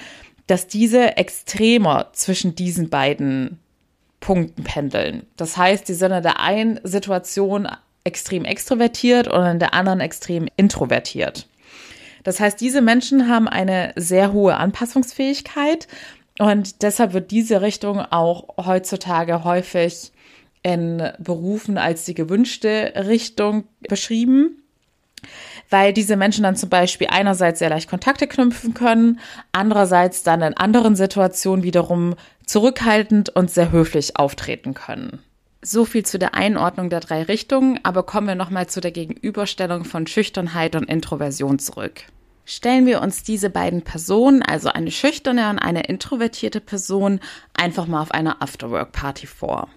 dass 0.47 0.65
diese 0.65 1.15
extremer 1.17 2.07
zwischen 2.13 2.55
diesen 2.55 2.89
beiden 2.89 3.59
Punkten 4.19 4.63
pendeln. 4.63 5.27
Das 5.35 5.57
heißt, 5.57 5.87
die 5.87 5.93
sind 5.93 6.11
in 6.11 6.23
der 6.23 6.39
einen 6.39 6.79
Situation 6.83 7.67
extrem 8.07 8.45
extrovertiert 8.45 9.27
und 9.27 9.45
in 9.45 9.59
der 9.59 9.73
anderen 9.73 9.99
extrem 9.99 10.47
introvertiert. 10.55 11.47
Das 12.23 12.39
heißt, 12.39 12.59
diese 12.59 12.81
Menschen 12.81 13.29
haben 13.29 13.47
eine 13.47 13.93
sehr 13.95 14.33
hohe 14.33 14.57
Anpassungsfähigkeit 14.57 15.87
und 16.39 16.81
deshalb 16.81 17.13
wird 17.13 17.31
diese 17.31 17.61
Richtung 17.61 17.99
auch 17.99 18.65
heutzutage 18.65 19.43
häufig 19.43 20.11
in 20.63 21.03
Berufen 21.19 21.77
als 21.77 22.05
die 22.05 22.15
gewünschte 22.15 22.93
Richtung 22.95 23.65
beschrieben 23.87 24.63
weil 25.69 25.93
diese 25.93 26.15
Menschen 26.15 26.43
dann 26.43 26.55
zum 26.55 26.69
Beispiel 26.69 27.07
einerseits 27.09 27.59
sehr 27.59 27.69
leicht 27.69 27.89
Kontakte 27.89 28.27
knüpfen 28.27 28.73
können, 28.73 29.19
andererseits 29.51 30.23
dann 30.23 30.41
in 30.41 30.55
anderen 30.55 30.95
Situationen 30.95 31.63
wiederum 31.63 32.15
zurückhaltend 32.45 33.29
und 33.29 33.51
sehr 33.51 33.71
höflich 33.71 34.17
auftreten 34.17 34.73
können. 34.73 35.19
So 35.69 35.83
viel 35.83 36.05
zu 36.05 36.17
der 36.17 36.33
Einordnung 36.33 36.89
der 36.89 37.01
drei 37.01 37.23
Richtungen, 37.23 37.77
aber 37.83 38.03
kommen 38.03 38.27
wir 38.27 38.35
nochmal 38.35 38.67
zu 38.67 38.79
der 38.79 38.91
Gegenüberstellung 38.91 39.83
von 39.83 40.07
Schüchternheit 40.07 40.77
und 40.77 40.85
Introversion 40.85 41.59
zurück. 41.59 42.03
Stellen 42.45 42.85
wir 42.85 43.01
uns 43.01 43.21
diese 43.23 43.49
beiden 43.49 43.81
Personen, 43.81 44.41
also 44.41 44.69
eine 44.69 44.91
schüchterne 44.91 45.49
und 45.49 45.59
eine 45.59 45.83
introvertierte 45.83 46.61
Person, 46.61 47.19
einfach 47.53 47.85
mal 47.85 48.01
auf 48.01 48.11
einer 48.11 48.41
Afterwork-Party 48.41 49.27
vor. 49.27 49.67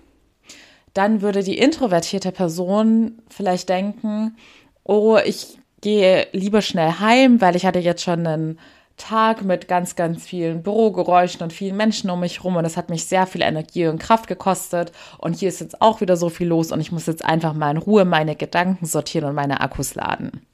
Dann 0.94 1.22
würde 1.22 1.42
die 1.42 1.58
introvertierte 1.58 2.30
Person 2.30 3.20
vielleicht 3.28 3.68
denken, 3.68 4.36
oh, 4.84 5.18
ich 5.24 5.58
gehe 5.80 6.28
lieber 6.30 6.62
schnell 6.62 7.00
heim, 7.00 7.40
weil 7.40 7.56
ich 7.56 7.66
hatte 7.66 7.80
jetzt 7.80 8.04
schon 8.04 8.24
einen 8.24 8.60
Tag 9.00 9.42
mit 9.42 9.66
ganz, 9.66 9.96
ganz 9.96 10.24
vielen 10.24 10.62
Bürogeräuschen 10.62 11.42
und 11.42 11.52
vielen 11.52 11.76
Menschen 11.76 12.10
um 12.10 12.20
mich 12.20 12.44
rum 12.44 12.56
und 12.56 12.64
es 12.64 12.76
hat 12.76 12.90
mich 12.90 13.06
sehr 13.06 13.26
viel 13.26 13.42
Energie 13.42 13.86
und 13.86 13.98
Kraft 13.98 14.26
gekostet 14.26 14.92
und 15.18 15.36
hier 15.36 15.48
ist 15.48 15.60
jetzt 15.60 15.80
auch 15.80 16.00
wieder 16.00 16.16
so 16.16 16.28
viel 16.28 16.46
los 16.46 16.70
und 16.70 16.80
ich 16.80 16.92
muss 16.92 17.06
jetzt 17.06 17.24
einfach 17.24 17.54
mal 17.54 17.70
in 17.70 17.78
Ruhe 17.78 18.04
meine 18.04 18.36
Gedanken 18.36 18.86
sortieren 18.86 19.28
und 19.28 19.34
meine 19.34 19.60
Akkus 19.60 19.94
laden. 19.94 20.46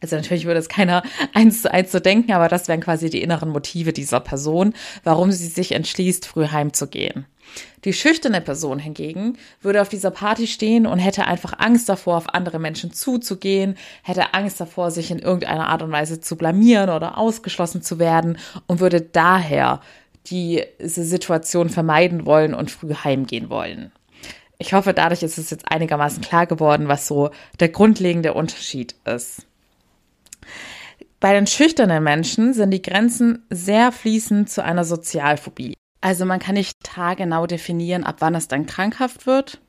Also 0.00 0.16
natürlich 0.16 0.46
würde 0.46 0.60
es 0.60 0.68
keiner 0.68 1.02
eins 1.34 1.62
zu 1.62 1.72
eins 1.72 1.92
so 1.92 2.00
denken, 2.00 2.32
aber 2.32 2.48
das 2.48 2.68
wären 2.68 2.80
quasi 2.80 3.10
die 3.10 3.22
inneren 3.22 3.50
Motive 3.50 3.92
dieser 3.92 4.20
Person, 4.20 4.74
warum 5.04 5.30
sie 5.30 5.46
sich 5.46 5.72
entschließt, 5.72 6.26
früh 6.26 6.48
heimzugehen. 6.48 7.26
Die 7.84 7.92
schüchterne 7.92 8.40
Person 8.40 8.78
hingegen 8.78 9.38
würde 9.60 9.80
auf 9.80 9.88
dieser 9.88 10.10
Party 10.10 10.46
stehen 10.46 10.86
und 10.86 10.98
hätte 10.98 11.26
einfach 11.26 11.54
Angst 11.58 11.88
davor, 11.88 12.16
auf 12.16 12.34
andere 12.34 12.58
Menschen 12.58 12.92
zuzugehen, 12.92 13.76
hätte 14.02 14.34
Angst 14.34 14.60
davor, 14.60 14.90
sich 14.90 15.10
in 15.10 15.18
irgendeiner 15.18 15.68
Art 15.68 15.82
und 15.82 15.92
Weise 15.92 16.20
zu 16.20 16.36
blamieren 16.36 16.90
oder 16.90 17.18
ausgeschlossen 17.18 17.82
zu 17.82 17.98
werden 17.98 18.38
und 18.66 18.80
würde 18.80 19.00
daher 19.00 19.80
diese 20.26 21.04
Situation 21.04 21.70
vermeiden 21.70 22.26
wollen 22.26 22.54
und 22.54 22.70
früh 22.70 22.92
heimgehen 22.92 23.48
wollen. 23.48 23.92
Ich 24.58 24.72
hoffe, 24.72 24.92
dadurch 24.92 25.22
ist 25.22 25.38
es 25.38 25.50
jetzt 25.50 25.70
einigermaßen 25.70 26.20
klar 26.20 26.46
geworden, 26.46 26.88
was 26.88 27.06
so 27.06 27.30
der 27.60 27.68
grundlegende 27.68 28.34
Unterschied 28.34 28.96
ist. 29.04 29.46
Bei 31.20 31.32
den 31.32 31.46
schüchternen 31.46 32.02
Menschen 32.02 32.54
sind 32.54 32.70
die 32.72 32.82
Grenzen 32.82 33.44
sehr 33.50 33.92
fließend 33.92 34.50
zu 34.50 34.62
einer 34.62 34.84
Sozialphobie. 34.84 35.74
Also 36.00 36.24
man 36.24 36.38
kann 36.38 36.54
nicht 36.54 36.96
haargenau 36.96 37.46
definieren, 37.46 38.04
ab 38.04 38.16
wann 38.20 38.34
es 38.34 38.48
dann 38.48 38.66
krankhaft 38.66 39.26
wird. 39.26 39.60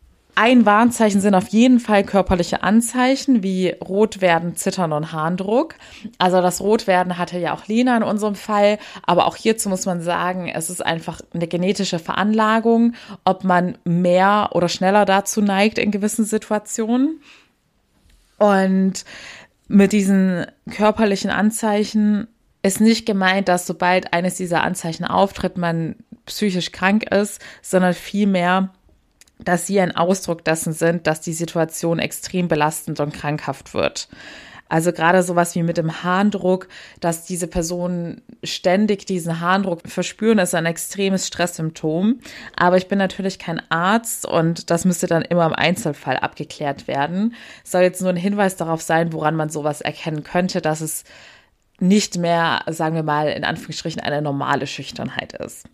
Ein 0.42 0.66
Warnzeichen 0.66 1.20
sind 1.20 1.36
auf 1.36 1.50
jeden 1.50 1.82
Fall 1.82 2.06
körperliche 2.06 2.64
Anzeichen 2.64 3.44
wie 3.44 3.72
Rotwerden, 3.72 4.56
Zittern 4.56 4.94
und 4.94 5.12
Harndruck. 5.12 5.76
Also 6.18 6.42
das 6.42 6.62
Rotwerden 6.62 7.18
hatte 7.18 7.38
ja 7.40 7.54
auch 7.54 7.68
Lena 7.68 7.98
in 7.98 8.04
unserem 8.04 8.36
Fall, 8.36 8.78
aber 9.06 9.26
auch 9.26 9.36
hierzu 9.36 9.68
muss 9.68 9.86
man 9.86 10.02
sagen, 10.02 10.48
es 10.48 10.70
ist 10.70 10.86
einfach 10.86 11.20
eine 11.34 11.48
genetische 11.48 12.00
Veranlagung, 12.00 12.94
ob 13.26 13.44
man 13.44 13.78
mehr 13.84 14.52
oder 14.54 14.70
schneller 14.70 15.04
dazu 15.04 15.42
neigt 15.42 15.78
in 15.78 15.92
gewissen 15.92 16.24
Situationen. 16.24 17.20
Und 18.38 19.04
mit 19.68 19.92
diesen 19.92 20.46
körperlichen 20.72 21.32
Anzeichen 21.32 22.28
ist 22.62 22.82
nicht 22.82 23.06
gemeint, 23.06 23.48
dass 23.48 23.66
sobald 23.66 24.14
eines 24.14 24.36
dieser 24.36 24.64
Anzeichen 24.64 25.06
auftritt, 25.06 25.58
man 25.58 25.96
psychisch 26.26 26.72
krank 26.72 27.04
ist, 27.12 27.42
sondern 27.62 27.94
vielmehr, 27.94 28.70
dass 29.40 29.66
sie 29.66 29.80
ein 29.80 29.96
Ausdruck 29.96 30.44
dessen 30.44 30.74
sind, 30.74 31.08
dass 31.08 31.22
die 31.22 31.34
Situation 31.34 32.00
extrem 32.00 32.48
belastend 32.48 33.00
und 33.00 33.14
krankhaft 33.14 33.74
wird. 33.74 34.10
Also 34.70 34.94
gerade 34.94 35.24
sowas 35.24 35.56
wie 35.56 35.64
mit 35.64 35.78
dem 35.78 36.04
Harndruck, 36.04 36.68
dass 37.00 37.26
diese 37.26 37.48
Personen 37.48 38.22
ständig 38.44 39.08
diesen 39.08 39.40
Harndruck 39.40 39.82
verspüren, 39.88 40.38
ist 40.38 40.54
ein 40.54 40.68
extremes 40.68 41.26
Stresssymptom. 41.26 42.20
Aber 42.56 42.78
ich 42.78 42.88
bin 42.88 43.00
natürlich 43.00 43.40
kein 43.40 43.60
Arzt 43.72 44.28
und 44.28 44.70
das 44.70 44.86
müsste 44.86 45.08
dann 45.08 45.24
immer 45.24 45.48
im 45.48 45.54
Einzelfall 45.54 46.18
abgeklärt 46.18 46.88
werden. 46.88 47.34
soll 47.64 47.82
jetzt 47.82 48.02
nur 48.02 48.12
ein 48.12 48.16
Hinweis 48.16 48.58
darauf 48.58 48.84
sein, 48.84 49.12
woran 49.12 49.36
man 49.36 49.50
sowas 49.50 49.82
erkennen 49.82 50.24
könnte, 50.24 50.62
dass 50.62 50.82
es 50.82 51.04
nicht 51.82 52.18
mehr, 52.18 52.62
sagen 52.68 52.96
wir 52.96 53.04
mal, 53.04 53.30
in 53.30 53.44
Anführungsstrichen 53.44 54.02
eine 54.02 54.22
normale 54.22 54.68
Schüchternheit 54.68 55.34
ist. 55.34 55.68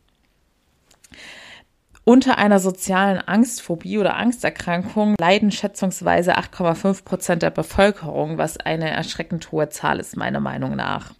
Unter 2.03 2.37
einer 2.37 2.59
sozialen 2.59 3.17
Angstphobie 3.17 3.97
oder 3.97 4.15
Angsterkrankung 4.15 5.15
leiden 5.19 5.51
schätzungsweise 5.51 6.37
8,5 6.37 7.03
Prozent 7.03 7.41
der 7.41 7.49
Bevölkerung, 7.49 8.37
was 8.37 8.57
eine 8.57 8.91
erschreckend 8.91 9.51
hohe 9.51 9.69
Zahl 9.69 9.99
ist, 9.99 10.15
meiner 10.15 10.39
Meinung 10.39 10.75
nach. 10.75 11.15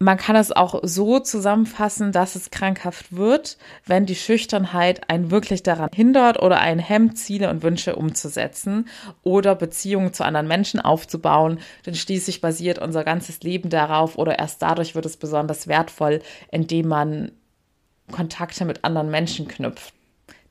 Man 0.00 0.18
kann 0.18 0.36
es 0.36 0.50
auch 0.50 0.80
so 0.82 1.20
zusammenfassen, 1.20 2.10
dass 2.10 2.34
es 2.34 2.50
krankhaft 2.50 3.16
wird, 3.16 3.56
wenn 3.86 4.06
die 4.06 4.16
Schüchternheit 4.16 5.08
einen 5.08 5.30
wirklich 5.30 5.62
daran 5.62 5.90
hindert 5.94 6.42
oder 6.42 6.60
einen 6.60 6.80
hemmt, 6.80 7.16
Ziele 7.16 7.48
und 7.48 7.62
Wünsche 7.62 7.94
umzusetzen 7.94 8.88
oder 9.22 9.54
Beziehungen 9.54 10.12
zu 10.12 10.24
anderen 10.24 10.48
Menschen 10.48 10.80
aufzubauen. 10.80 11.60
Denn 11.86 11.94
schließlich 11.94 12.40
basiert 12.40 12.80
unser 12.80 13.04
ganzes 13.04 13.40
Leben 13.40 13.70
darauf 13.70 14.18
oder 14.18 14.38
erst 14.38 14.60
dadurch 14.62 14.94
wird 14.94 15.06
es 15.06 15.16
besonders 15.16 15.68
wertvoll, 15.68 16.20
indem 16.50 16.88
man 16.88 17.32
Kontakte 18.10 18.64
mit 18.64 18.84
anderen 18.84 19.10
Menschen 19.10 19.48
knüpft. 19.48 19.94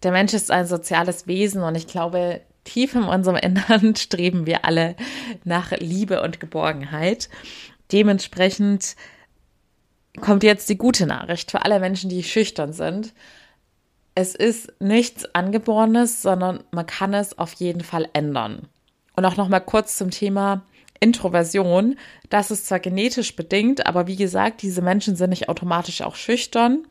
Der 0.03 0.11
Mensch 0.11 0.33
ist 0.33 0.51
ein 0.51 0.67
soziales 0.67 1.27
Wesen 1.27 1.63
und 1.63 1.75
ich 1.75 1.87
glaube, 1.87 2.41
tief 2.63 2.95
in 2.95 3.03
unserem 3.03 3.37
Innern 3.37 3.95
streben 3.97 4.45
wir 4.45 4.65
alle 4.65 4.95
nach 5.43 5.71
Liebe 5.71 6.21
und 6.21 6.39
Geborgenheit. 6.39 7.29
Dementsprechend 7.91 8.95
kommt 10.21 10.43
jetzt 10.43 10.69
die 10.69 10.77
gute 10.77 11.05
Nachricht 11.05 11.51
für 11.51 11.63
alle 11.63 11.79
Menschen, 11.79 12.09
die 12.09 12.23
schüchtern 12.23 12.73
sind. 12.73 13.13
Es 14.15 14.35
ist 14.35 14.71
nichts 14.79 15.25
Angeborenes, 15.33 16.21
sondern 16.21 16.63
man 16.71 16.85
kann 16.85 17.13
es 17.13 17.37
auf 17.37 17.53
jeden 17.53 17.81
Fall 17.81 18.07
ändern. 18.13 18.67
Und 19.15 19.25
auch 19.25 19.37
noch 19.37 19.49
mal 19.49 19.59
kurz 19.59 19.97
zum 19.97 20.11
Thema 20.11 20.63
Introversion. 20.99 21.97
Das 22.29 22.51
ist 22.51 22.67
zwar 22.67 22.79
genetisch 22.79 23.35
bedingt, 23.35 23.85
aber 23.87 24.07
wie 24.07 24.15
gesagt, 24.15 24.61
diese 24.61 24.81
Menschen 24.81 25.15
sind 25.15 25.31
nicht 25.31 25.49
automatisch 25.49 26.01
auch 26.01 26.15
schüchtern. 26.15 26.85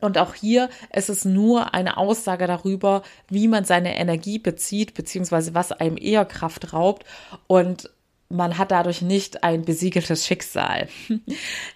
Und 0.00 0.18
auch 0.18 0.34
hier 0.34 0.68
ist 0.92 1.08
es 1.08 1.24
nur 1.24 1.72
eine 1.72 1.96
Aussage 1.96 2.46
darüber, 2.46 3.02
wie 3.28 3.48
man 3.48 3.64
seine 3.64 3.96
Energie 3.96 4.38
bezieht, 4.38 4.92
beziehungsweise 4.92 5.54
was 5.54 5.72
einem 5.72 5.96
eher 5.96 6.26
Kraft 6.26 6.74
raubt. 6.74 7.06
Und 7.46 7.90
man 8.28 8.58
hat 8.58 8.70
dadurch 8.70 9.02
nicht 9.02 9.44
ein 9.44 9.62
besiegeltes 9.62 10.26
Schicksal. 10.26 10.88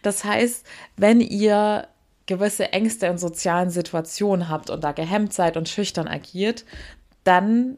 Das 0.03 0.25
heißt, 0.25 0.67
wenn 0.97 1.21
ihr 1.21 1.87
gewisse 2.27 2.73
Ängste 2.73 3.07
in 3.07 3.19
sozialen 3.19 3.71
Situationen 3.71 4.49
habt 4.49 4.71
und 4.71 4.83
da 4.85 4.93
gehemmt 4.93 5.33
seid 5.33 5.57
und 5.57 5.69
schüchtern 5.69 6.09
agiert, 6.09 6.65
dann 7.25 7.77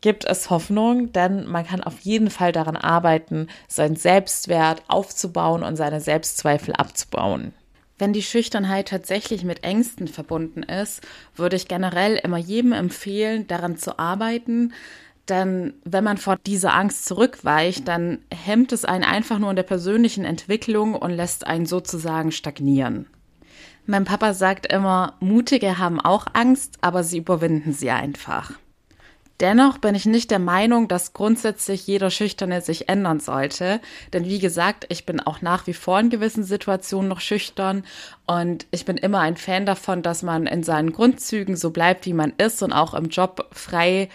gibt 0.00 0.24
es 0.24 0.50
Hoffnung, 0.50 1.12
denn 1.12 1.46
man 1.46 1.66
kann 1.66 1.82
auf 1.82 2.00
jeden 2.00 2.30
Fall 2.30 2.52
daran 2.52 2.76
arbeiten, 2.76 3.48
seinen 3.66 3.96
Selbstwert 3.96 4.82
aufzubauen 4.88 5.62
und 5.62 5.76
seine 5.76 6.00
Selbstzweifel 6.00 6.74
abzubauen. 6.74 7.52
Wenn 7.98 8.12
die 8.12 8.22
Schüchternheit 8.22 8.88
tatsächlich 8.88 9.42
mit 9.42 9.64
Ängsten 9.64 10.06
verbunden 10.06 10.62
ist, 10.62 11.02
würde 11.34 11.56
ich 11.56 11.66
generell 11.66 12.14
immer 12.16 12.38
jedem 12.38 12.72
empfehlen, 12.72 13.48
daran 13.48 13.76
zu 13.76 13.98
arbeiten. 13.98 14.72
Denn 15.28 15.74
wenn 15.84 16.04
man 16.04 16.16
vor 16.16 16.36
dieser 16.36 16.74
Angst 16.74 17.04
zurückweicht, 17.04 17.86
dann 17.86 18.18
hemmt 18.32 18.72
es 18.72 18.84
einen 18.84 19.04
einfach 19.04 19.38
nur 19.38 19.50
in 19.50 19.56
der 19.56 19.62
persönlichen 19.62 20.24
Entwicklung 20.24 20.94
und 20.94 21.10
lässt 21.10 21.46
einen 21.46 21.66
sozusagen 21.66 22.32
stagnieren. 22.32 23.06
Mein 23.86 24.04
Papa 24.04 24.34
sagt 24.34 24.70
immer, 24.72 25.14
Mutige 25.20 25.78
haben 25.78 26.00
auch 26.00 26.26
Angst, 26.32 26.78
aber 26.82 27.02
sie 27.02 27.18
überwinden 27.18 27.72
sie 27.72 27.90
einfach. 27.90 28.52
Dennoch 29.40 29.78
bin 29.78 29.94
ich 29.94 30.04
nicht 30.04 30.32
der 30.32 30.40
Meinung, 30.40 30.88
dass 30.88 31.12
grundsätzlich 31.12 31.86
jeder 31.86 32.10
Schüchterne 32.10 32.60
sich 32.60 32.88
ändern 32.88 33.20
sollte. 33.20 33.80
Denn 34.12 34.24
wie 34.24 34.40
gesagt, 34.40 34.86
ich 34.88 35.06
bin 35.06 35.20
auch 35.20 35.42
nach 35.42 35.68
wie 35.68 35.74
vor 35.74 36.00
in 36.00 36.10
gewissen 36.10 36.42
Situationen 36.42 37.08
noch 37.08 37.20
schüchtern 37.20 37.84
und 38.26 38.66
ich 38.72 38.84
bin 38.84 38.96
immer 38.96 39.20
ein 39.20 39.36
Fan 39.36 39.64
davon, 39.64 40.02
dass 40.02 40.24
man 40.24 40.46
in 40.46 40.64
seinen 40.64 40.92
Grundzügen 40.92 41.56
so 41.56 41.70
bleibt, 41.70 42.04
wie 42.04 42.14
man 42.14 42.32
ist 42.36 42.62
und 42.64 42.72
auch 42.72 42.94
im 42.94 43.10
Job 43.10 43.48
frei 43.52 44.08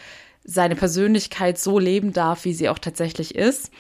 seine 0.44 0.76
Persönlichkeit 0.76 1.58
so 1.58 1.80
leben 1.80 2.14
darf, 2.14 2.46
wie 2.46 2.54
sie 2.54 2.70
auch 2.70 2.80
tatsächlich 2.80 3.36
ist. 3.36 3.72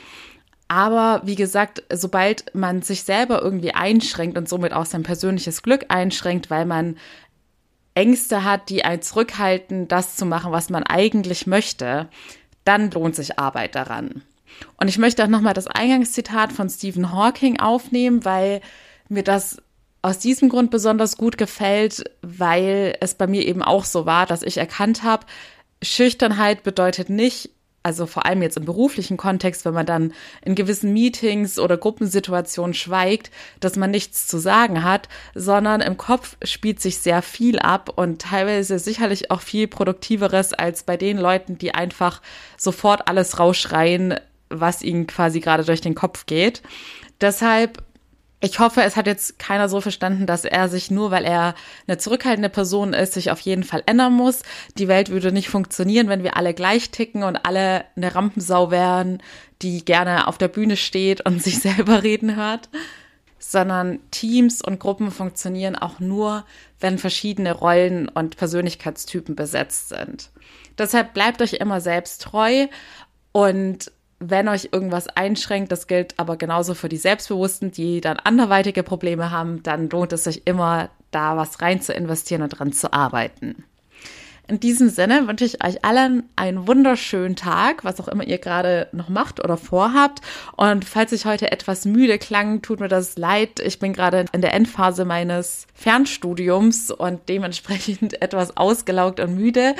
Aber 0.67 1.21
wie 1.26 1.36
gesagt, 1.36 1.84
sobald 1.93 2.56
man 2.56 2.82
sich 2.82 3.04
selber 3.04 3.41
irgendwie 3.41 3.73
einschränkt 3.73 4.38
und 4.38 4.49
somit 4.49 4.73
auch 4.73 4.86
sein 4.86 5.04
persönliches 5.04 5.62
Glück 5.62 5.86
einschränkt, 5.89 6.49
weil 6.49 6.65
man 6.65 6.97
Ängste 7.95 8.43
hat, 8.43 8.69
die 8.69 8.84
einen 8.84 9.02
zurückhalten, 9.02 9.88
das 9.88 10.15
zu 10.15 10.26
machen, 10.26 10.52
was 10.52 10.69
man 10.69 10.84
eigentlich 10.84 11.45
möchte, 11.45 12.10
dann 12.65 12.89
lohnt 12.91 13.15
sich 13.15 13.38
Arbeit 13.38 13.76
daran. 13.76 14.23
Und 14.78 14.88
ich 14.88 14.97
möchte 14.97 15.23
auch 15.23 15.28
nochmal 15.30 15.54
das 15.54 15.67
Eingangszitat 15.67 16.54
von 16.54 16.69
Stephen 16.69 17.12
Hawking 17.12 17.60
aufnehmen, 17.60 18.26
weil 18.26 18.62
mir 19.10 19.23
das 19.23 19.58
aus 20.02 20.19
diesem 20.19 20.49
Grund 20.49 20.71
besonders 20.71 21.17
gut 21.17 21.38
gefällt, 21.38 22.04
weil 22.21 22.95
es 22.99 23.15
bei 23.15 23.28
mir 23.28 23.45
eben 23.45 23.62
auch 23.62 23.86
so 23.86 24.06
war, 24.06 24.26
dass 24.26 24.43
ich 24.43 24.58
erkannt 24.58 25.04
habe, 25.04 25.26
Schüchternheit 25.84 26.63
bedeutet 26.63 27.10
nicht, 27.10 27.50
also 27.84 28.06
vor 28.06 28.26
allem 28.26 28.41
jetzt 28.41 28.56
im 28.56 28.63
beruflichen 28.63 29.17
Kontext, 29.17 29.65
wenn 29.65 29.74
man 29.74 29.86
dann 29.86 30.13
in 30.41 30.56
gewissen 30.56 30.93
Meetings 30.93 31.60
oder 31.60 31.78
Gruppensituationen 31.78 32.74
schweigt, 32.74 33.30
dass 33.60 33.76
man 33.76 33.91
nichts 33.91 34.26
zu 34.26 34.39
sagen 34.39 34.84
hat, 34.84 35.10
sondern 35.36 35.82
im 35.82 35.98
Kopf 35.98 36.38
spielt 36.43 36.82
sich 36.82 37.00
sehr 37.00 37.22
viel 37.22 37.60
ab 37.60 37.91
und 37.96 38.22
teilweise 38.22 38.80
sicherlich 38.80 39.32
auch 39.32 39.41
viel 39.41 39.67
produktiveres 39.67 40.54
als 40.54 40.84
bei 40.84 40.96
den 40.96 41.17
Leuten, 41.17 41.58
die 41.58 41.74
einfach 41.74 42.22
sofort 42.58 43.10
alles 43.10 43.38
rausschreien, 43.38 44.15
was 44.50 44.82
ihnen 44.82 45.06
quasi 45.06 45.41
gerade 45.41 45.65
durch 45.65 45.82
den 45.82 45.96
Kopf 45.96 46.26
geht. 46.26 46.62
Deshalb 47.19 47.84
ich 48.44 48.60
hoffe, 48.60 48.84
es 48.84 48.98
hat 48.98 49.08
jetzt 49.08 49.40
keiner 49.40 49.70
so 49.70 49.80
verstanden, 49.80 50.26
dass 50.26 50.44
er 50.44 50.68
sich 50.68 50.92
nur, 50.92 51.12
weil 51.12 51.24
er 51.24 51.56
eine 51.88 51.98
zurückhaltende 51.98 52.50
Person 52.50 52.92
ist, 52.92 53.14
sich 53.14 53.32
auf 53.32 53.40
jeden 53.40 53.64
Fall 53.64 53.84
ändern 53.86 54.12
muss. 54.12 54.44
Die 54.78 54.90
Welt 54.90 55.08
würde 55.08 55.32
nicht 55.32 55.48
funktionieren, 55.48 56.10
wenn 56.10 56.24
wir 56.24 56.36
alle 56.36 56.54
gleich 56.54 56.92
ticken 56.92 57.24
und 57.24 57.38
alle 57.38 57.86
eine 57.96 58.14
Rampensau 58.14 58.70
wären, 58.70 59.24
die 59.62 59.86
gerne 59.86 60.28
auf 60.28 60.38
der 60.38 60.50
Bühne 60.50 60.76
steht 60.76 61.26
und 61.26 61.42
sich 61.44 61.60
selber 61.60 62.04
reden 62.04 62.36
hört. 62.36 62.68
Sondern 63.40 64.00
Teams 64.12 64.62
und 64.62 64.78
Gruppen 64.78 65.12
funktionieren 65.12 65.78
auch 65.78 66.02
nur, 66.02 66.46
wenn 66.82 66.98
verschiedene 66.98 67.54
Rollen 67.54 68.10
und 68.10 68.36
Persönlichkeitstypen 68.36 69.38
besetzt 69.38 69.88
sind. 69.88 70.32
Deshalb 70.78 71.14
bleibt 71.14 71.42
euch 71.42 71.54
immer 71.54 71.80
selbst 71.80 72.24
treu 72.24 72.68
und 73.32 73.90
wenn 74.30 74.48
euch 74.48 74.70
irgendwas 74.72 75.08
einschränkt, 75.08 75.72
das 75.72 75.88
gilt 75.88 76.20
aber 76.20 76.38
genauso 76.38 76.74
für 76.74 76.90
die 76.90 76.98
Selbstbewussten, 76.98 77.72
die 77.72 78.02
dann 78.02 78.18
anderweitige 78.18 78.84
Probleme 78.84 79.32
haben, 79.32 79.64
dann 79.64 79.90
lohnt 79.90 80.14
es 80.14 80.24
sich 80.24 80.48
immer, 80.48 80.90
da 81.12 81.38
was 81.38 81.62
rein 81.62 81.82
zu 81.82 81.94
investieren 81.94 82.42
und 82.42 82.50
dran 82.50 82.74
zu 82.74 82.92
arbeiten. 82.94 83.64
In 84.46 84.60
diesem 84.60 84.90
Sinne 84.90 85.26
wünsche 85.30 85.46
ich 85.46 85.64
euch 85.64 85.86
allen 85.86 86.24
einen 86.36 86.68
wunderschönen 86.68 87.38
Tag, 87.38 87.86
was 87.86 88.02
auch 88.02 88.10
immer 88.10 88.26
ihr 88.26 88.40
gerade 88.40 88.90
noch 88.92 89.08
macht 89.08 89.42
oder 89.42 89.56
vorhabt. 89.56 90.20
Und 90.58 90.84
falls 90.84 91.14
ich 91.14 91.26
heute 91.26 91.54
etwas 91.54 91.86
müde 91.86 92.18
klang, 92.18 92.62
tut 92.62 92.82
mir 92.82 92.89
das 92.89 93.18
leid. 93.18 93.62
Ich 93.62 93.80
bin 93.80 93.94
gerade 93.94 94.26
in 94.34 94.41
der 94.41 94.54
Endphase 94.54 95.06
meines 95.06 95.66
Fernstudiums 95.74 96.91
und 96.91 97.30
dementsprechend 97.30 98.22
etwas 98.22 98.58
ausgelaugt 98.58 99.22
und 99.22 99.34
müde. 99.36 99.76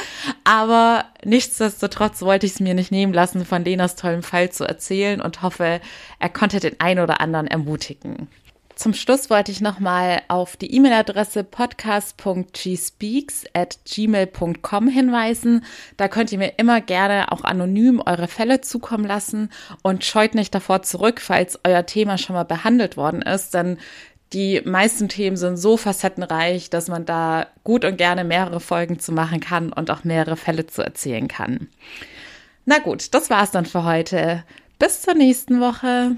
Aber 0.46 1.06
nichtsdestotrotz 1.26 2.22
wollte 2.22 2.46
ich 2.46 2.54
es 2.54 2.60
mir 2.62 2.74
nicht 2.74 2.92
nehmen 2.92 3.14
lassen, 3.14 3.46
von 3.46 3.66
Lenas 3.66 3.98
tollem 3.98 4.24
Fall 4.24 4.50
zu 4.50 4.64
erzählen 4.64 5.20
und 5.20 5.42
hoffe, 5.42 5.82
er 6.20 6.30
konnte 6.30 6.62
den 6.62 6.80
einen 6.80 7.04
oder 7.04 7.20
anderen 7.20 7.48
ermutigen. 7.48 8.30
Zum 8.76 8.94
Schluss 8.94 9.30
wollte 9.30 9.52
ich 9.52 9.62
nochmal 9.62 10.24
auf 10.28 10.58
die 10.58 10.74
E-Mail-Adresse 10.74 11.44
podcast.gspeaks 11.44 13.44
at 13.54 13.78
gmail.com 13.86 14.88
hinweisen. 14.88 15.64
Da 15.98 16.08
könnt 16.08 16.32
ihr 16.32 16.40
mir 16.40 16.54
immer 16.58 16.82
gerne 16.82 17.32
auch 17.32 17.44
anonym 17.44 18.02
eure 18.04 18.28
Fälle 18.28 18.62
zukommen 18.62 19.06
lassen 19.06 19.52
und 19.84 20.04
scheut 20.04 20.34
nicht 20.34 20.56
davor 20.56 20.82
zurück, 20.82 21.22
falls 21.22 21.60
euer 21.64 21.86
Thema 21.86 22.18
schon 22.18 22.36
mal 22.36 22.46
behandelt 22.46 22.98
worden 22.98 23.22
ist, 23.22 23.54
denn 23.54 23.78
die 24.34 24.62
meisten 24.66 25.10
Themen 25.10 25.38
sind 25.38 25.58
so 25.58 25.78
facettenreich, 25.78 26.72
dass 26.72 26.88
man 26.88 27.06
da 27.06 27.46
gut 27.64 27.86
und 27.86 27.98
gerne 27.98 28.24
mehrere 28.24 28.60
Folgen 28.60 28.98
zu 28.98 29.12
machen 29.12 29.40
kann 29.40 29.72
und 29.72 29.92
auch 29.92 30.04
mehrere 30.04 30.38
Fälle 30.38 30.66
zu 30.66 30.82
erzählen 30.82 31.28
kann. 31.28 31.68
Na 32.66 32.80
gut, 32.80 33.14
das 33.14 33.30
war's 33.30 33.52
dann 33.52 33.68
für 33.68 33.84
heute. 33.84 34.44
Bis 34.80 35.04
zur 35.04 35.14
nächsten 35.14 35.62
Woche. 35.62 36.16